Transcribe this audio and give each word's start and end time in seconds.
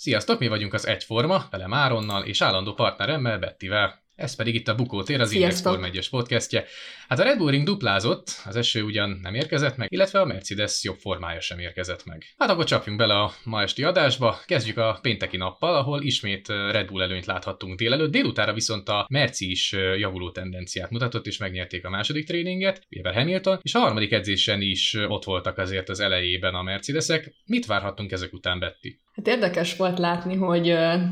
Sziasztok, 0.00 0.38
mi 0.38 0.48
vagyunk 0.48 0.74
az 0.74 0.86
Egyforma, 0.86 1.44
velem 1.50 1.74
Áronnal 1.74 2.24
és 2.24 2.40
állandó 2.40 2.74
partneremmel 2.74 3.38
Bettivel. 3.38 4.07
Ez 4.18 4.36
pedig 4.36 4.54
itt 4.54 4.68
a 4.68 4.74
Bukótér, 4.74 5.20
az 5.20 5.32
Index 5.32 5.60
Form 5.60 5.84
1 5.84 6.08
podcastje. 6.10 6.64
Hát 7.08 7.18
a 7.18 7.22
Red 7.22 7.38
Bull 7.38 7.50
Ring 7.50 7.66
duplázott, 7.66 8.30
az 8.44 8.56
eső 8.56 8.82
ugyan 8.82 9.18
nem 9.22 9.34
érkezett 9.34 9.76
meg, 9.76 9.92
illetve 9.92 10.20
a 10.20 10.24
Mercedes 10.24 10.84
jobb 10.84 10.96
formája 10.96 11.40
sem 11.40 11.58
érkezett 11.58 12.04
meg. 12.04 12.24
Hát 12.38 12.50
akkor 12.50 12.64
csapjunk 12.64 12.98
bele 12.98 13.14
a 13.14 13.32
ma 13.44 13.62
esti 13.62 13.84
adásba, 13.84 14.38
kezdjük 14.46 14.76
a 14.76 14.98
pénteki 15.02 15.36
nappal, 15.36 15.74
ahol 15.74 16.02
ismét 16.02 16.48
Red 16.48 16.86
Bull 16.86 17.02
előnyt 17.02 17.26
láthattunk 17.26 17.78
délelőtt, 17.78 18.10
délutára 18.10 18.52
viszont 18.52 18.88
a 18.88 19.06
Merci 19.08 19.50
is 19.50 19.72
javuló 19.96 20.30
tendenciát 20.30 20.90
mutatott, 20.90 21.26
és 21.26 21.38
megnyerték 21.38 21.84
a 21.84 21.90
második 21.90 22.26
tréninget, 22.26 22.86
Weber 22.90 23.14
Hamilton, 23.14 23.58
és 23.62 23.74
a 23.74 23.78
harmadik 23.78 24.12
edzésen 24.12 24.60
is 24.60 24.96
ott 25.08 25.24
voltak 25.24 25.58
azért 25.58 25.88
az 25.88 26.00
elejében 26.00 26.54
a 26.54 26.62
Mercedesek. 26.62 27.34
Mit 27.44 27.66
várhattunk 27.66 28.12
ezek 28.12 28.32
után, 28.32 28.58
Betty? 28.58 29.00
Hát 29.12 29.26
érdekes 29.26 29.76
volt 29.76 29.98
látni, 29.98 30.36
hogy 30.36 30.62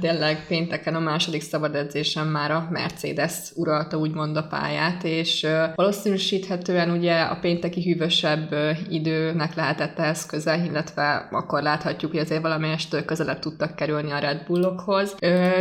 tényleg 0.01 0.47
pénteken 0.47 0.95
a 0.95 0.98
második 0.98 1.41
szabad 1.41 1.75
edzésen 1.75 2.27
már 2.27 2.51
a 2.51 2.69
Mercedes 2.97 3.50
uralta 3.55 3.97
úgymond 3.97 4.36
a 4.36 4.42
pályát, 4.42 5.05
és 5.05 5.47
valószínűsíthetően 5.75 6.91
ugye 6.91 7.20
a 7.20 7.39
pénteki 7.41 7.83
hűvösebb 7.83 8.55
időnek 8.89 9.55
lehetett 9.55 9.98
ehhez 9.98 10.27
közel, 10.27 10.64
illetve 10.64 11.28
akkor 11.30 11.62
láthatjuk, 11.62 12.11
hogy 12.11 12.20
azért 12.20 12.42
valamelyest 12.42 13.05
közelebb 13.05 13.39
tudtak 13.39 13.77
kerülni 13.77 14.11
a 14.11 14.19
Red 14.19 14.42
Bullokhoz. 14.47 15.14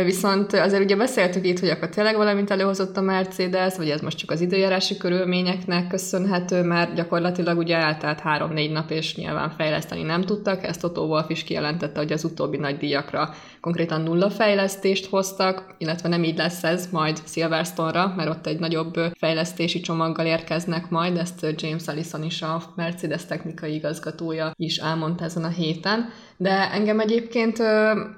Viszont 0.04 0.52
azért 0.52 0.82
ugye 0.82 0.96
beszéltük 0.96 1.46
itt, 1.46 1.58
hogy 1.58 1.68
akkor 1.68 1.88
tényleg 1.88 2.16
valamit 2.16 2.50
előhozott 2.50 2.96
a 2.96 3.00
Mercedes, 3.00 3.76
vagy 3.76 3.90
ez 3.90 4.00
most 4.00 4.18
csak 4.18 4.30
az 4.30 4.40
időjárási 4.40 4.96
körülményeknek 4.96 5.86
köszönhető, 5.86 6.62
mert 6.62 6.94
gyakorlatilag 6.94 7.58
ugye 7.58 7.76
eltelt 7.76 8.20
három-négy 8.20 8.72
nap, 8.72 8.90
és 8.90 9.16
nyilván 9.16 9.50
fejleszteni 9.50 10.02
nem 10.02 10.22
tudtak. 10.22 10.64
Ezt 10.64 10.80
Toto 10.80 11.02
Wolff 11.02 11.28
is 11.28 11.44
kijelentette, 11.44 11.98
hogy 11.98 12.12
az 12.12 12.24
utóbbi 12.24 12.56
nagy 12.56 12.76
díjakra 12.76 13.34
konkrétan 13.60 14.00
nulla 14.00 14.30
fejlesztést 14.30 15.06
hoztak, 15.06 15.74
illetve 15.78 16.08
nem 16.08 16.24
így 16.24 16.36
lesz 16.36 16.64
ez 16.64 16.88
majd 16.90 17.18
Silverstone-ra, 17.26 18.12
mert 18.16 18.30
ott 18.30 18.46
egy 18.46 18.58
nagyobb 18.58 18.94
fejlesztési 19.18 19.80
csomaggal 19.80 20.26
érkeznek 20.26 20.90
majd, 20.90 21.16
ezt 21.16 21.46
James 21.56 21.86
Allison 21.86 22.22
is 22.22 22.42
a 22.42 22.62
Mercedes 22.76 23.24
technikai 23.26 23.74
igazgatója 23.74 24.52
is 24.56 24.76
elmondta 24.76 25.24
ezen 25.24 25.44
a 25.44 25.48
héten. 25.48 26.08
De 26.36 26.72
engem 26.72 27.00
egyébként 27.00 27.58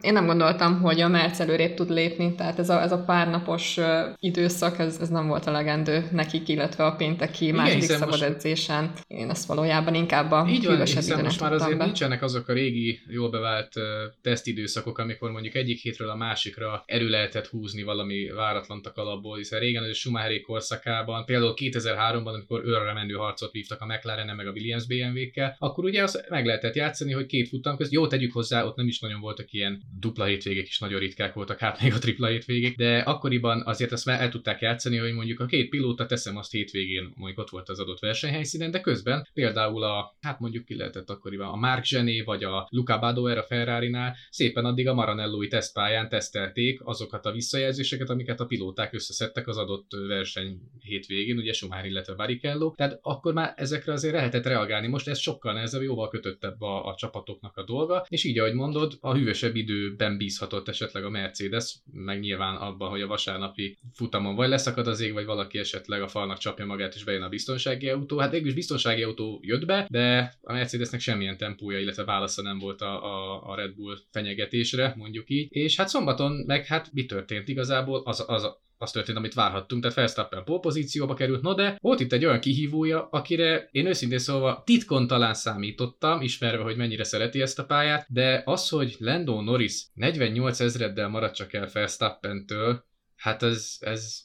én 0.01 0.12
nem 0.12 0.27
gondoltam, 0.27 0.81
hogy 0.81 1.01
a 1.01 1.09
Merc 1.09 1.41
előrébb 1.41 1.75
tud 1.75 1.91
lépni, 1.91 2.34
tehát 2.34 2.59
ez 2.59 2.69
a, 2.70 2.83
ez 2.83 2.92
a 2.92 3.05
párnapos 3.05 3.79
időszak, 4.19 4.79
ez, 4.79 4.98
ez 5.01 5.09
nem 5.09 5.27
volt 5.27 5.47
a 5.47 5.51
legendő 5.51 6.09
nekik, 6.12 6.48
illetve 6.48 6.84
a 6.84 6.97
pénteki 6.97 7.45
Igen, 7.45 7.56
második 7.56 7.83
szabad 7.83 8.09
most... 8.09 8.23
edzésen. 8.23 8.92
Én 9.06 9.31
ezt 9.31 9.47
valójában 9.47 9.95
inkább 9.95 10.31
a 10.31 10.47
Így 10.48 10.67
van, 10.67 10.84
hiszen 10.84 11.25
most 11.25 11.40
már 11.40 11.52
azért 11.52 11.79
be. 11.79 11.85
nincsenek 11.85 12.23
azok 12.23 12.48
a 12.48 12.52
régi, 12.52 13.01
jól 13.08 13.30
bevált 13.30 13.77
uh, 13.77 13.85
tesztidőszakok, 14.23 14.98
amikor 14.98 15.30
mondjuk 15.30 15.55
egyik 15.55 15.79
hétről 15.80 16.08
a 16.08 16.17
másikra 16.17 16.83
elő 16.86 17.08
lehetett 17.08 17.46
húzni 17.46 17.83
valami 17.83 18.30
váratlan 18.35 18.83
alapból, 18.98 19.36
hiszen 19.36 19.61
régen 19.61 19.83
az 19.83 19.97
Schumacheri 19.97 20.41
korszakában, 20.41 21.25
például 21.25 21.55
2003-ban, 21.57 22.27
amikor 22.27 22.64
őrre 22.64 22.92
menő 22.92 23.14
harcot 23.14 23.53
vívtak 23.53 23.81
a 23.81 23.86
mclaren 23.86 24.36
meg 24.36 24.47
a 24.47 24.51
Williams 24.51 24.86
BMW-kkel, 24.86 25.57
akkor 25.59 25.85
ugye 25.85 26.03
azt 26.03 26.27
meg 26.29 26.47
lehetett 26.47 26.75
játszani, 26.75 27.13
hogy 27.13 27.27
két 27.27 27.48
futam 27.48 27.77
közt, 27.77 27.92
jó 27.92 28.07
tegyük 28.07 28.33
hozzá, 28.33 28.64
ott 28.64 28.77
nem 28.77 28.87
is 28.87 29.01
nagyon 29.01 29.20
voltak 29.20 29.53
ilyen 29.53 29.83
dupla 30.01 30.25
hétvégék 30.25 30.67
is 30.67 30.79
nagyon 30.79 30.98
ritkák 30.98 31.35
voltak, 31.35 31.58
hát 31.58 31.83
még 31.83 31.92
a 31.92 31.98
tripla 31.98 32.27
hétvégék, 32.27 32.77
de 32.77 32.98
akkoriban 32.98 33.63
azért 33.64 33.92
ezt 33.92 34.07
már 34.07 34.20
el 34.20 34.29
tudták 34.29 34.61
játszani, 34.61 34.97
hogy 34.97 35.13
mondjuk 35.13 35.41
a 35.41 35.47
két 35.47 35.69
pilóta 35.69 36.07
teszem 36.07 36.37
azt 36.37 36.53
hétvégén, 36.53 37.13
mondjuk 37.14 37.39
ott 37.39 37.51
volt 37.51 37.69
az 37.69 37.81
adott 37.81 37.98
versenyhelyszínen, 37.98 38.70
de 38.70 38.81
közben 38.81 39.27
például 39.35 39.83
a, 39.83 40.17
hát 40.20 40.41
mondjuk 40.41 40.64
ki 40.64 40.77
lehetett 40.77 41.11
akkoriban 41.11 41.48
a 41.48 41.57
Mark 41.57 41.85
Zsené 41.85 42.20
vagy 42.20 42.45
a 42.45 42.69
Luca 42.70 42.98
Badoer 42.98 43.39
a 43.39 43.42
Ferrari-nál 43.42 44.17
szépen 44.31 44.64
addig 44.64 44.89
a 44.89 44.95
Maranellói 44.95 45.48
tesztpályán 45.48 46.08
tesztelték 46.08 46.81
azokat 46.85 47.27
a 47.27 47.33
visszajelzéseket, 47.33 48.11
amiket 48.11 48.41
a 48.41 48.47
pilóták 48.78 48.94
összeszedtek 48.94 49.48
az 49.48 49.56
adott 49.56 49.90
verseny 50.06 50.61
hétvégén, 50.80 51.39
ugye 51.39 51.52
Schumacher, 51.52 51.84
illetve 51.84 52.14
Barrichello, 52.14 52.72
tehát 52.77 52.98
akkor 53.02 53.33
már 53.33 53.52
ezekre 53.56 53.92
azért 53.92 54.14
lehetett 54.14 54.46
reagálni. 54.46 54.86
Most 54.86 55.08
ez 55.08 55.18
sokkal 55.18 55.52
nehezebb, 55.52 55.83
jóval 55.83 56.08
kötöttebb 56.08 56.61
a, 56.61 56.86
a 56.86 56.94
csapatoknak 56.94 57.56
a 57.56 57.64
dolga, 57.64 58.06
és 58.08 58.24
így, 58.24 58.39
ahogy 58.39 58.52
mondod, 58.52 58.92
a 59.00 59.14
hűvösebb 59.14 59.56
időben 59.56 60.16
bízhatott 60.16 60.68
esetleg 60.68 61.05
a 61.05 61.11
Mercedes, 61.11 61.77
meg 61.92 62.20
nyilván 62.20 62.56
abban, 62.56 62.90
hogy 62.90 63.00
a 63.00 63.06
vasárnapi 63.06 63.78
futamon 63.92 64.34
vagy 64.34 64.48
leszakad 64.48 64.86
az 64.86 65.00
ég, 65.00 65.12
vagy 65.12 65.24
valaki 65.24 65.58
esetleg 65.58 66.02
a 66.02 66.08
falnak 66.08 66.39
csapja 66.39 66.66
magát, 66.66 66.95
és 66.95 67.05
bejön 67.05 67.22
a 67.22 67.28
biztonsági 67.28 67.89
autó. 67.89 68.18
Hát 68.18 68.30
végülis 68.30 68.55
biztonsági 68.55 69.02
autó 69.02 69.40
jött 69.42 69.66
be, 69.66 69.86
de 69.90 70.34
a 70.40 70.52
Mercedesnek 70.52 71.00
semmilyen 71.00 71.36
tempója, 71.36 71.78
illetve 71.78 72.05
válasza 72.05 72.42
nem 72.42 72.58
volt 72.58 72.80
a, 72.80 73.05
a, 73.05 73.42
a 73.50 73.55
Red 73.55 73.74
Bull 73.74 73.96
fenyegetésre, 74.10 74.95
mondjuk 74.96 75.30
így. 75.30 75.46
És 75.50 75.77
hát 75.77 75.89
szombaton 75.89 76.33
meg 76.46 76.66
hát 76.66 76.92
mi 76.92 77.06
történt 77.06 77.48
igazából? 77.48 78.02
Az, 78.05 78.24
az, 78.27 78.56
az 78.78 78.90
történt, 78.90 79.18
amit 79.18 79.34
várhattunk, 79.34 79.83
tehát 79.83 79.96
Verstappen 79.96 80.44
pozícióba 80.44 81.14
került, 81.14 81.42
no 81.42 81.55
de 81.55 81.77
volt 81.80 82.00
itt 82.00 82.12
egy 82.12 82.24
olyan 82.24 82.40
kihívója, 82.40 83.08
akire 83.11 83.68
én 83.70 83.86
őszintén 83.86 84.18
szólva 84.18 84.62
titkon 84.66 85.06
talán 85.06 85.34
számítottam, 85.34 86.20
ismerve, 86.20 86.62
hogy 86.62 86.77
mennyire 86.77 87.05
szereti 87.05 87.40
ezt 87.40 87.58
a 87.58 87.64
pályát, 87.64 88.06
de 88.08 88.42
az, 88.44 88.68
hogy 88.68 88.96
Lando 88.98 89.40
Norris 89.40 89.86
48 89.94 90.61
ezreddel 90.61 91.08
maradt 91.08 91.34
csak 91.34 91.52
el 91.52 91.68
Verstappentől, 91.72 92.84
hát 93.16 93.42
ez, 93.42 93.77
ez 93.80 94.22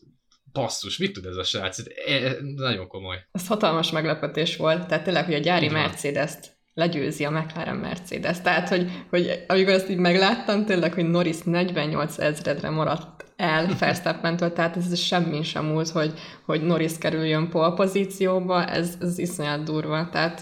basszus, 0.52 0.98
mit 0.98 1.14
tud 1.14 1.26
ez 1.26 1.36
a 1.36 1.44
srác? 1.44 1.80
Ez, 1.80 1.86
ez 2.06 2.36
nagyon 2.56 2.88
komoly. 2.88 3.18
Ez 3.32 3.48
hatalmas 3.48 3.92
meglepetés 3.92 4.56
volt, 4.56 4.88
tehát 4.88 5.04
tényleg, 5.04 5.26
hogy 5.26 5.34
a 5.34 5.40
gyári 5.40 5.70
Mercedes-t 5.70 6.58
legyőzi 6.74 7.26
a 7.26 7.32
McLaren 7.32 7.76
Mercedes. 7.76 8.42
Tehát, 8.42 8.70
hogy, 8.70 8.92
hogy 9.10 9.44
amikor 9.48 9.74
ezt 9.74 9.90
így 9.90 9.98
megláttam, 9.98 10.66
tényleg, 10.66 10.94
hogy 10.94 11.10
Norris 11.10 11.42
48 11.42 12.20
ezredre 12.20 12.70
maradt 12.70 13.23
el 13.36 13.68
Verstappentől, 13.80 14.54
tehát 14.54 14.78
ez 14.78 15.00
semmi 15.00 15.44
sem 15.44 15.66
múlt, 15.66 15.90
hogy, 15.90 16.14
hogy 16.46 16.62
Norris 16.62 16.98
kerüljön 16.98 17.50
pole 17.50 17.74
pozícióba, 17.74 18.66
ez, 18.66 18.98
ez 19.02 19.18
iszonyat 19.18 19.64
durva. 19.64 20.10
Tehát 20.12 20.42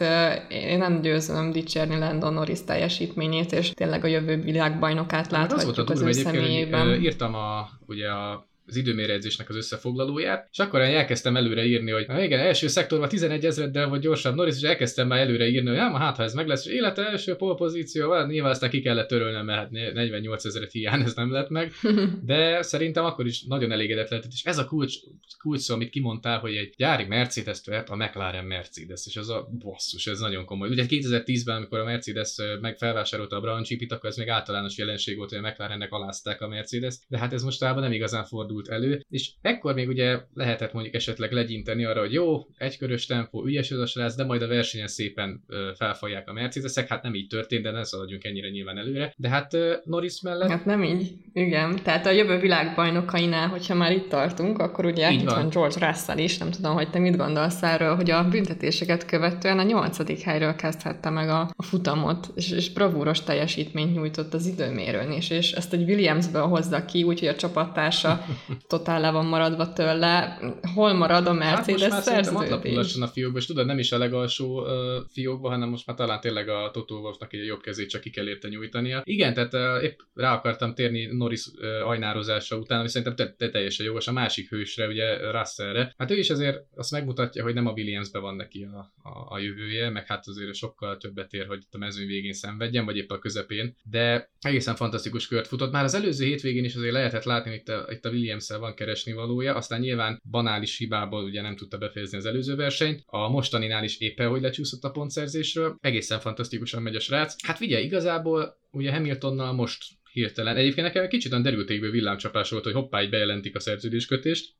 én 0.50 0.78
nem 0.78 1.02
győzöm 1.02 1.52
dicsérni 1.52 1.97
Landon 1.97 2.34
Norris 2.34 2.63
teljesítményét, 2.63 3.52
és 3.52 3.69
tényleg 3.69 4.03
a 4.03 4.07
jövő 4.07 4.41
világbajnokát 4.41 5.31
láthatjuk 5.31 5.90
az, 5.90 6.02
az 6.02 6.07
ő 6.07 6.12
személyében. 6.12 7.02
Írtam 7.02 7.35
a, 7.35 7.69
ugye 7.85 8.09
a 8.09 8.50
az 8.72 8.78
időmérőedzésnek 8.78 9.50
az 9.50 9.56
összefoglalóját, 9.56 10.48
és 10.52 10.59
akkor 10.59 10.80
én 10.80 10.96
elkezdtem 10.96 11.36
előre 11.36 11.66
írni, 11.66 11.92
hogy 11.92 12.06
igen, 12.20 12.40
első 12.40 12.68
szektorban 12.68 13.09
11 13.09 13.46
ezreddel 13.46 13.90
vagy 13.90 14.00
gyorsabb 14.00 14.36
Norris, 14.36 14.56
és 14.56 14.62
elkezdtem 14.62 15.08
már 15.08 15.20
előre 15.20 15.48
írni, 15.48 15.70
hogy 15.70 15.78
hát, 15.78 15.98
hát 15.98 16.16
ha 16.16 16.24
ez 16.24 16.34
meg 16.34 16.48
lesz, 16.48 16.66
és 16.66 16.72
élete 16.72 17.08
első 17.08 17.36
pole 17.36 17.56
pozíció, 17.56 18.12
hát 18.12 18.28
nyilván 18.28 18.52
aztán 18.52 18.70
ki 18.70 18.82
kellett 18.82 19.08
törölnem, 19.08 19.46
mert 19.46 19.59
hát 19.59 19.72
48 19.72 20.46
ezeret 20.46 20.72
hiány 20.72 21.02
ez 21.02 21.14
nem 21.14 21.32
lett 21.32 21.50
meg, 21.50 21.72
de 22.26 22.62
szerintem 22.62 23.06
akkor 23.06 23.26
is 23.26 23.44
nagyon 23.44 23.72
elégedett 23.72 24.09
lehetett, 24.09 24.32
és 24.32 24.44
ez 24.44 24.58
a 24.58 24.66
kulcs, 24.66 24.96
kulcs 25.41 25.62
szó, 25.62 25.74
amit 25.74 25.90
kimondtál, 25.90 26.40
hogy 26.40 26.56
egy 26.56 26.74
gyári 26.78 27.03
Mercedes 27.03 27.59
vett 27.66 27.90
a 27.90 27.96
McLaren 27.96 28.46
Mercedes, 28.46 29.02
és 29.06 29.17
az 29.17 29.29
a 29.29 29.50
basszus, 29.59 30.08
ez 30.08 30.20
nagyon 30.20 30.46
komoly. 30.46 30.70
Ugye 30.70 30.85
2010-ben, 30.90 31.56
amikor 31.56 31.79
a 31.79 31.84
Mercedes 31.84 32.35
meg 32.62 32.78
felvásárolta 32.78 33.35
a 33.35 33.41
Brown 33.41 33.64
Chipit, 33.64 33.91
akkor 33.91 34.09
ez 34.09 34.17
még 34.17 34.29
általános 34.29 34.78
jelenség 34.78 35.17
volt, 35.17 35.29
hogy 35.29 35.38
a 35.44 35.47
McLarennek 35.47 35.91
alázták 35.91 36.41
a 36.41 36.47
Mercedes, 36.47 36.96
de 37.08 37.17
hát 37.17 37.34
ez 37.34 37.44
mostában 37.44 37.84
nem 37.84 37.91
igazán 37.91 38.26
fordul 38.26 38.60
fordult 38.61 38.84
elő, 38.84 39.05
és 39.09 39.31
ekkor 39.41 39.73
még 39.73 39.87
ugye 39.87 40.19
lehetett 40.34 40.73
mondjuk 40.73 40.96
esetleg 40.96 41.31
legyinteni 41.31 41.85
arra, 41.85 41.99
hogy 41.99 42.13
jó, 42.13 42.46
egykörös 42.58 43.05
tempó, 43.05 43.46
ügyes 43.46 43.72
ez 43.72 43.78
a 43.78 43.85
srác, 43.85 44.16
de 44.16 44.23
majd 44.23 44.41
a 44.41 44.47
versenyen 44.47 44.87
szépen 44.87 45.43
felfalják 45.75 46.29
a 46.29 46.34
Mercedesek, 46.34 46.87
hát 46.87 47.03
nem 47.03 47.16
így 47.16 47.28
történt, 47.28 47.63
de 47.63 47.72
ne 47.72 47.84
szaladjunk 47.84 48.23
ennyire 48.23 48.49
nyilván 48.49 48.78
előre, 48.78 49.13
de 49.17 49.29
hát 49.29 49.58
Norris 49.84 50.22
mellett... 50.22 50.49
Hát 50.49 50.66
nem 50.66 50.84
így, 50.84 51.11
igen, 51.34 51.75
tehát 51.84 52.05
a 52.05 52.11
jövő 52.11 52.40
világbajnokainál, 52.40 53.47
hogyha 53.47 53.75
már 53.75 53.91
itt 53.91 54.09
tartunk, 54.09 54.59
akkor 54.59 54.85
ugye 54.85 55.11
így 55.11 55.22
itt 55.22 55.29
van. 55.29 55.35
van 55.35 55.49
George 55.49 55.87
Russell 55.87 56.17
is, 56.17 56.37
nem 56.37 56.52
tudom, 56.52 56.73
hogy 56.73 56.90
te 56.90 56.99
mit 56.99 57.17
gondolsz 57.17 57.64
erről, 57.64 57.96
hogy 57.96 58.11
a 58.11 58.28
büntetéseket 58.29 59.05
követően 59.05 59.59
a 59.59 59.64
nyolcadik 59.64 60.19
helyről 60.19 60.55
kezdhette 60.55 61.09
meg 61.09 61.29
a, 61.29 61.49
a 61.55 61.64
futamot, 61.64 62.31
és, 62.35 62.52
és 62.52 62.72
bravúros 62.73 63.23
teljesítményt 63.23 63.96
nyújtott 63.96 64.34
az 64.34 64.46
időmérőn 64.46 65.11
is, 65.11 65.29
és 65.29 65.52
ezt 65.52 65.73
egy 65.73 65.90
Williamsből 65.90 66.47
hozza 66.47 66.85
ki, 66.85 67.03
úgyhogy 67.03 67.28
a 67.28 67.35
csapattársa 67.35 68.25
totál 68.67 69.02
le 69.02 69.11
van 69.11 69.26
maradva 69.26 69.73
tőle. 69.73 70.40
Hol 70.73 70.93
marad 70.93 71.28
a 71.28 71.34
Mercedes 71.34 71.82
hát 71.82 71.91
most 71.91 72.09
már 72.09 72.23
szerződés? 72.23 72.96
a 72.96 73.08
fiókba, 73.08 73.38
és 73.38 73.46
tudod, 73.46 73.66
nem 73.66 73.79
is 73.79 73.91
a 73.91 73.97
legalsó 73.97 74.61
uh, 74.61 74.70
fiókba, 75.11 75.49
hanem 75.49 75.70
most 75.70 75.88
már 75.88 75.96
talán 75.96 76.20
tényleg 76.20 76.49
a 76.49 76.70
Toto 76.73 76.96
Wolfnak 76.96 77.34
egy 77.34 77.46
jobb 77.46 77.61
kezét 77.61 77.90
csak 77.90 78.02
ki 78.02 78.09
kell 78.09 78.28
érte 78.28 78.47
nyújtania. 78.47 79.02
Igen, 79.03 79.34
tehát 79.34 79.53
uh, 79.53 79.84
épp 79.84 79.99
rá 80.14 80.34
akartam 80.34 80.73
térni 80.73 81.05
Norris 81.05 81.46
uh, 81.46 81.90
ajnározása 81.90 82.58
után, 82.58 82.79
ami 82.79 82.88
szerintem 82.88 83.16
te, 83.16 83.34
te 83.38 83.49
teljesen 83.49 83.85
jogos 83.85 84.08
a 84.08 84.11
másik 84.11 84.49
hősre, 84.49 84.88
ugye 84.88 85.32
Russellre. 85.32 85.93
Hát 85.97 86.11
ő 86.11 86.17
is 86.17 86.29
azért 86.29 86.59
azt 86.76 86.91
megmutatja, 86.91 87.43
hogy 87.43 87.53
nem 87.53 87.67
a 87.67 87.72
Williamsbe 87.72 88.20
van 88.20 88.35
neki 88.35 88.67
a, 88.73 89.09
a, 89.09 89.34
a 89.34 89.40
jövője, 89.40 89.90
meg 89.90 90.05
hát 90.08 90.28
azért 90.28 90.55
sokkal 90.55 90.97
többet 90.97 91.34
ér, 91.34 91.47
hogy 91.47 91.59
itt 91.61 91.73
a 91.73 91.78
mezőny 91.78 92.08
végén 92.08 92.34
szenvedjen, 92.34 92.85
vagy 92.85 92.97
épp 92.97 93.09
a 93.09 93.20
közepén, 93.20 93.76
de 93.84 94.29
egészen 94.40 94.76
fantasztikus 94.76 95.28
kört 95.28 95.47
futott. 95.47 95.72
Már 95.72 95.84
az 95.84 95.93
előző 95.93 96.26
hétvégén 96.26 96.64
is 96.64 96.76
azért 96.76 96.93
lehetett 96.93 97.23
látni, 97.23 97.49
hogy 97.49 97.59
itt 97.59 97.70
a, 97.70 97.88
itt 97.90 98.05
a 98.05 98.09
williams 98.09 98.30
van 98.59 98.75
keresni 98.75 99.13
valója, 99.13 99.55
aztán 99.55 99.79
nyilván 99.79 100.22
banális 100.29 100.78
hibából 100.78 101.23
ugye 101.23 101.41
nem 101.41 101.55
tudta 101.55 101.78
befejezni 101.78 102.17
az 102.17 102.25
előző 102.25 102.55
versenyt, 102.55 103.03
a 103.05 103.29
mostaninál 103.29 103.83
is 103.83 103.99
éppen, 103.99 104.29
hogy 104.29 104.41
lecsúszott 104.41 104.83
a 104.83 104.91
pontszerzésről, 104.91 105.75
egészen 105.81 106.19
fantasztikusan 106.19 106.81
megy 106.81 106.95
a 106.95 106.99
srác. 106.99 107.45
Hát 107.45 107.57
figyelj, 107.57 107.83
igazából 107.83 108.57
ugye 108.72 108.91
Hamiltonnal 108.91 109.53
most 109.53 109.83
hirtelen. 110.11 110.57
Egyébként 110.57 110.87
nekem 110.87 111.03
egy 111.03 111.09
kicsit 111.09 111.31
olyan 111.31 111.43
derültékből 111.43 111.91
villámcsapás 111.91 112.49
volt, 112.49 112.63
hogy 112.63 112.73
hoppá, 112.73 113.01
így 113.01 113.09
bejelentik 113.09 113.55
a 113.55 113.59
szerződéskötést. 113.59 114.53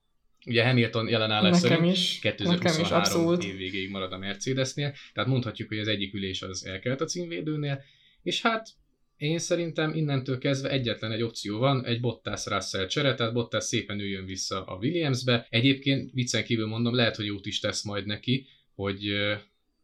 Ugye 0.46 0.66
Hamilton 0.66 1.08
jelenállás 1.08 1.58
szerint 1.58 1.92
is, 1.92 2.20
2023 2.20 3.40
év 3.40 3.58
végéig 3.58 3.90
marad 3.90 4.14
a 4.14 4.18
Mercedesnél, 4.18 4.94
tehát 5.14 5.30
mondhatjuk, 5.30 5.68
hogy 5.68 5.80
az 5.80 5.88
egyik 5.88 6.14
ülés 6.14 6.42
az 6.42 6.66
elkelt 6.66 7.02
a 7.02 7.06
címvédőnél, 7.06 7.84
és 8.24 8.42
hát 8.42 8.68
én 9.22 9.40
szerintem 9.40 9.94
innentől 9.96 10.38
kezdve 10.38 10.70
egyetlen 10.70 11.12
egy 11.12 11.22
opció 11.22 11.58
van, 11.58 11.86
egy 11.86 12.00
Bottas 12.00 12.46
Russell 12.46 12.86
csere, 12.86 13.14
tehát 13.14 13.34
Bottas 13.34 13.64
szépen 13.64 14.00
üljön 14.00 14.26
vissza 14.26 14.64
a 14.64 14.78
Williamsbe. 14.78 15.48
Egyébként 15.50 16.12
viccen 16.14 16.44
kívül 16.44 16.68
mondom, 16.68 16.96
lehet, 16.96 17.16
hogy 17.16 17.26
jót 17.26 17.46
is 17.46 17.60
tesz 17.60 17.84
majd 17.84 18.06
neki, 18.06 18.48
hogy 18.76 19.14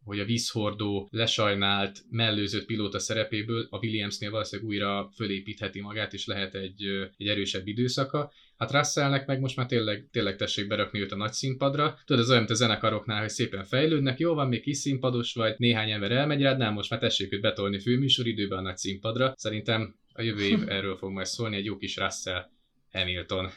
hogy 0.04 0.20
a 0.20 0.26
vízhordó, 0.26 1.08
lesajnált, 1.12 2.04
mellőzött 2.10 2.66
pilóta 2.66 3.00
szerepéből 3.00 3.68
a 3.70 3.78
Williamsnél 3.78 4.32
valószínűleg 4.32 4.72
újra 4.72 5.10
fölépítheti 5.16 5.82
magát, 5.82 6.14
és 6.14 6.26
lehet 6.26 6.56
egy, 6.56 6.84
egy 7.18 7.28
erősebb 7.28 7.68
időszaka. 7.68 8.32
Hát 8.58 8.72
Russellnek 8.72 9.28
meg 9.28 9.40
most 9.40 9.56
már 9.56 9.66
tényleg, 9.66 10.08
tényleg 10.12 10.36
tessék 10.36 10.68
berakni 10.68 11.00
őt 11.00 11.12
a 11.12 11.16
nagy 11.16 11.32
színpadra. 11.32 11.98
Tudod, 12.06 12.22
ez 12.22 12.30
olyan, 12.30 12.42
mint 12.42 12.52
a 12.52 12.56
zenekaroknál, 12.56 13.20
hogy 13.20 13.30
szépen 13.30 13.64
fejlődnek, 13.64 14.20
jó 14.20 14.34
van, 14.34 14.48
még 14.48 14.62
kis 14.62 14.78
színpados 14.78 15.34
vagy, 15.34 15.56
néhány 15.58 15.92
ember 15.92 16.12
elmegy 16.12 16.42
rád, 16.42 16.58
nem, 16.58 16.74
most 16.74 16.90
már 16.90 17.00
tessék 17.00 17.34
őt 17.34 17.42
betolni 17.42 17.80
főműsoridőben 17.80 18.58
a 18.58 18.62
nagy 18.62 18.78
színpadra. 18.78 19.34
Szerintem 19.36 19.96
a 20.14 20.22
jövő 20.22 20.44
év 20.44 20.60
erről 20.78 20.98
fog 20.98 21.12
majd 21.12 21.26
szólni, 21.26 21.56
egy 21.56 21.66
jó 21.66 21.78
kis 21.78 21.98
Russell 21.98 22.50
Hamilton 22.92 23.50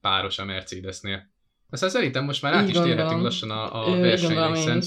páros 0.00 0.38
a 0.38 0.44
Mercedesnél. 0.44 1.30
Aztán 1.70 1.90
szerintem 1.90 2.24
most 2.24 2.42
már 2.42 2.52
át 2.52 2.68
is 2.68 2.74
térhetünk 2.74 3.22
lassan 3.22 3.50
a, 3.50 3.86
a 3.86 4.00
versenyre, 4.00 4.54
hiszen 4.54 4.82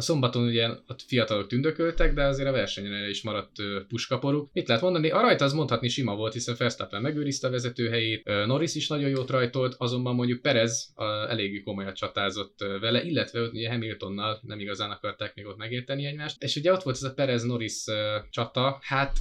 a 0.00 0.02
szombaton 0.02 0.46
ugye 0.46 0.66
a 0.66 0.94
fiatalok 1.06 1.46
tündököltek, 1.46 2.14
de 2.14 2.24
azért 2.24 2.48
a 2.48 2.52
versenyen 2.52 3.08
is 3.08 3.22
maradt 3.22 3.56
puskaporuk. 3.88 4.50
Mit 4.52 4.68
lehet 4.68 4.82
mondani? 4.82 5.10
A 5.10 5.20
rajta 5.20 5.44
az 5.44 5.52
mondhatni 5.52 5.88
sima 5.88 6.14
volt, 6.14 6.32
hiszen 6.32 6.54
Verstappen 6.58 7.02
megőrizte 7.02 7.46
a 7.46 7.50
vezetőhelyét, 7.50 8.24
Norris 8.24 8.74
is 8.74 8.88
nagyon 8.88 9.08
jót 9.08 9.30
rajtolt, 9.30 9.74
azonban 9.78 10.14
mondjuk 10.14 10.42
Perez 10.42 10.92
eléggé 11.28 11.60
komolyan 11.60 11.94
csatázott 11.94 12.58
vele, 12.80 13.02
illetve 13.02 13.40
ugye 13.40 13.70
Hamiltonnal 13.70 14.40
nem 14.42 14.60
igazán 14.60 14.90
akarták 14.90 15.34
még 15.34 15.46
ott 15.46 15.56
megérteni 15.56 16.06
egymást. 16.06 16.42
És 16.42 16.56
ugye 16.56 16.72
ott 16.72 16.82
volt 16.82 16.96
ez 16.96 17.02
a 17.02 17.14
Perez-Norris 17.14 17.84
csata, 18.30 18.78
hát 18.82 19.18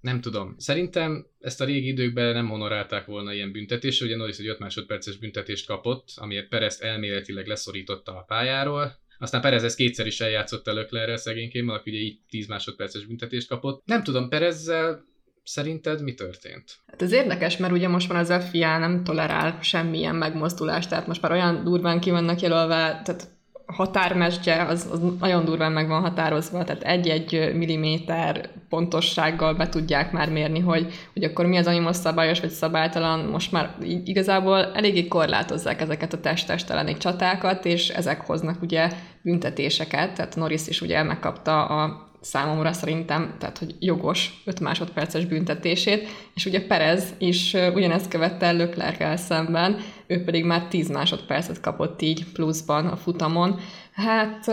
nem 0.00 0.20
tudom. 0.20 0.54
Szerintem 0.58 1.26
ezt 1.40 1.60
a 1.60 1.64
régi 1.64 1.88
időkben 1.88 2.32
nem 2.32 2.48
honorálták 2.48 3.06
volna 3.06 3.32
ilyen 3.32 3.52
büntetés, 3.52 4.00
ugye 4.00 4.16
Norris 4.16 4.38
egy 4.38 4.48
5 4.48 4.58
másodperces 4.58 5.16
büntetést 5.16 5.66
kapott, 5.66 6.08
amiért 6.16 6.48
Perez 6.48 6.80
elméletileg 6.80 7.46
leszorította 7.46 8.12
a 8.12 8.24
pályáról, 8.26 9.06
aztán 9.18 9.40
Perez 9.40 9.64
ezt 9.64 9.76
kétszer 9.76 10.06
is 10.06 10.20
eljátszott 10.20 10.68
el 10.68 10.74
Löklerrel 10.74 11.16
szegényként, 11.16 11.70
aki 11.70 11.90
ugye 11.90 11.98
így 11.98 12.18
10 12.28 12.46
másodperces 12.46 13.04
büntetést 13.04 13.48
kapott. 13.48 13.82
Nem 13.84 14.02
tudom, 14.02 14.28
Perezzel 14.28 15.06
Szerinted 15.48 16.02
mi 16.02 16.14
történt? 16.14 16.76
Hát 16.86 17.02
ez 17.02 17.12
érdekes, 17.12 17.56
mert 17.56 17.72
ugye 17.72 17.88
most 17.88 18.12
már 18.12 18.30
az 18.30 18.44
FIA 18.50 18.78
nem 18.78 19.04
tolerál 19.04 19.58
semmilyen 19.62 20.14
megmozdulást, 20.14 20.88
tehát 20.88 21.06
most 21.06 21.22
már 21.22 21.32
olyan 21.32 21.64
durván 21.64 22.00
ki 22.00 22.10
vannak 22.10 22.40
jelölve, 22.40 23.00
tehát 23.04 23.28
határmesdje 23.76 24.62
az, 24.62 24.88
az 24.92 25.00
nagyon 25.20 25.44
durván 25.44 25.72
meg 25.72 25.88
van 25.88 26.00
határozva, 26.00 26.64
tehát 26.64 26.82
egy-egy 26.82 27.54
milliméter 27.54 28.50
pontossággal 28.68 29.54
be 29.54 29.68
tudják 29.68 30.12
már 30.12 30.30
mérni, 30.30 30.60
hogy, 30.60 30.92
hogy 31.12 31.24
akkor 31.24 31.46
mi 31.46 31.56
az, 31.56 31.66
ami 31.66 31.78
most 31.78 32.00
szabályos 32.00 32.40
vagy 32.40 32.50
szabálytalan. 32.50 33.24
Most 33.24 33.52
már 33.52 33.76
igazából 34.04 34.72
eléggé 34.74 35.08
korlátozzák 35.08 35.80
ezeket 35.80 36.12
a 36.12 36.20
test-testelenik 36.20 36.96
csatákat, 36.96 37.64
és 37.64 37.88
ezek 37.88 38.26
hoznak 38.26 38.62
ugye 38.62 38.90
büntetéseket, 39.22 40.14
tehát 40.14 40.36
Norris 40.36 40.66
is 40.66 40.80
ugye 40.80 41.02
megkapta 41.02 41.64
a 41.64 42.07
számomra 42.20 42.72
szerintem, 42.72 43.34
tehát 43.38 43.58
hogy 43.58 43.74
jogos 43.78 44.42
5 44.44 44.60
másodperces 44.60 45.24
büntetését, 45.24 46.08
és 46.34 46.46
ugye 46.46 46.66
Perez 46.66 47.14
is 47.18 47.54
ugyanezt 47.74 48.08
követte 48.08 48.46
el 48.46 48.56
leclerc 48.56 49.22
szemben, 49.22 49.76
ő 50.06 50.24
pedig 50.24 50.44
már 50.44 50.66
10 50.68 50.88
másodpercet 50.88 51.60
kapott 51.60 52.02
így 52.02 52.24
pluszban 52.32 52.86
a 52.86 52.96
futamon, 52.96 53.60
Hát 53.98 54.46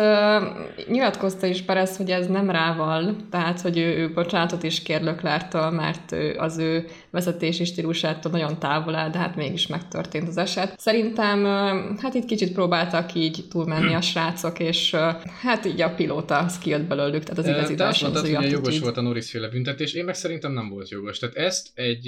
nyilatkozta 0.87 1.47
is 1.47 1.61
Perez, 1.61 1.97
hogy 1.97 2.11
ez 2.11 2.27
nem 2.27 2.49
rával, 2.49 3.15
tehát 3.31 3.61
hogy 3.61 3.77
ő, 3.77 3.97
ő 3.97 4.13
bocsánatot 4.13 4.63
is 4.63 4.81
kér 4.81 5.01
Löklártól, 5.01 5.71
mert 5.71 6.11
ő, 6.11 6.35
az 6.37 6.57
ő 6.57 6.85
vezetési 7.09 7.65
stílusától 7.65 8.31
nagyon 8.31 8.59
távol 8.59 8.95
áll, 8.95 9.09
de 9.09 9.17
hát 9.17 9.35
mégis 9.35 9.67
megtörtént 9.67 10.27
az 10.27 10.37
eset. 10.37 10.79
Szerintem 10.79 11.45
hát 12.01 12.13
itt 12.13 12.25
kicsit 12.25 12.53
próbáltak 12.53 13.13
így 13.13 13.43
túlmenni 13.49 13.93
a 13.93 14.01
srácok, 14.01 14.59
és 14.59 14.95
hát 15.41 15.65
így 15.65 15.81
a 15.81 15.93
pilóta 15.93 16.45
kijött 16.61 16.87
belőlük, 16.87 17.23
tehát 17.23 17.37
az 17.37 17.47
igazi 17.47 17.75
Te 17.75 17.87
azt 17.87 18.01
mondtad, 18.01 18.35
hogy 18.35 18.51
jogos 18.51 18.79
volt 18.79 18.97
a 18.97 19.01
Norris 19.01 19.29
féle 19.29 19.49
büntetés, 19.49 19.93
én 19.93 20.05
meg 20.05 20.15
szerintem 20.15 20.51
nem 20.51 20.69
volt 20.69 20.89
jogos. 20.89 21.19
Tehát 21.19 21.35
ezt 21.35 21.67
egy 21.73 22.07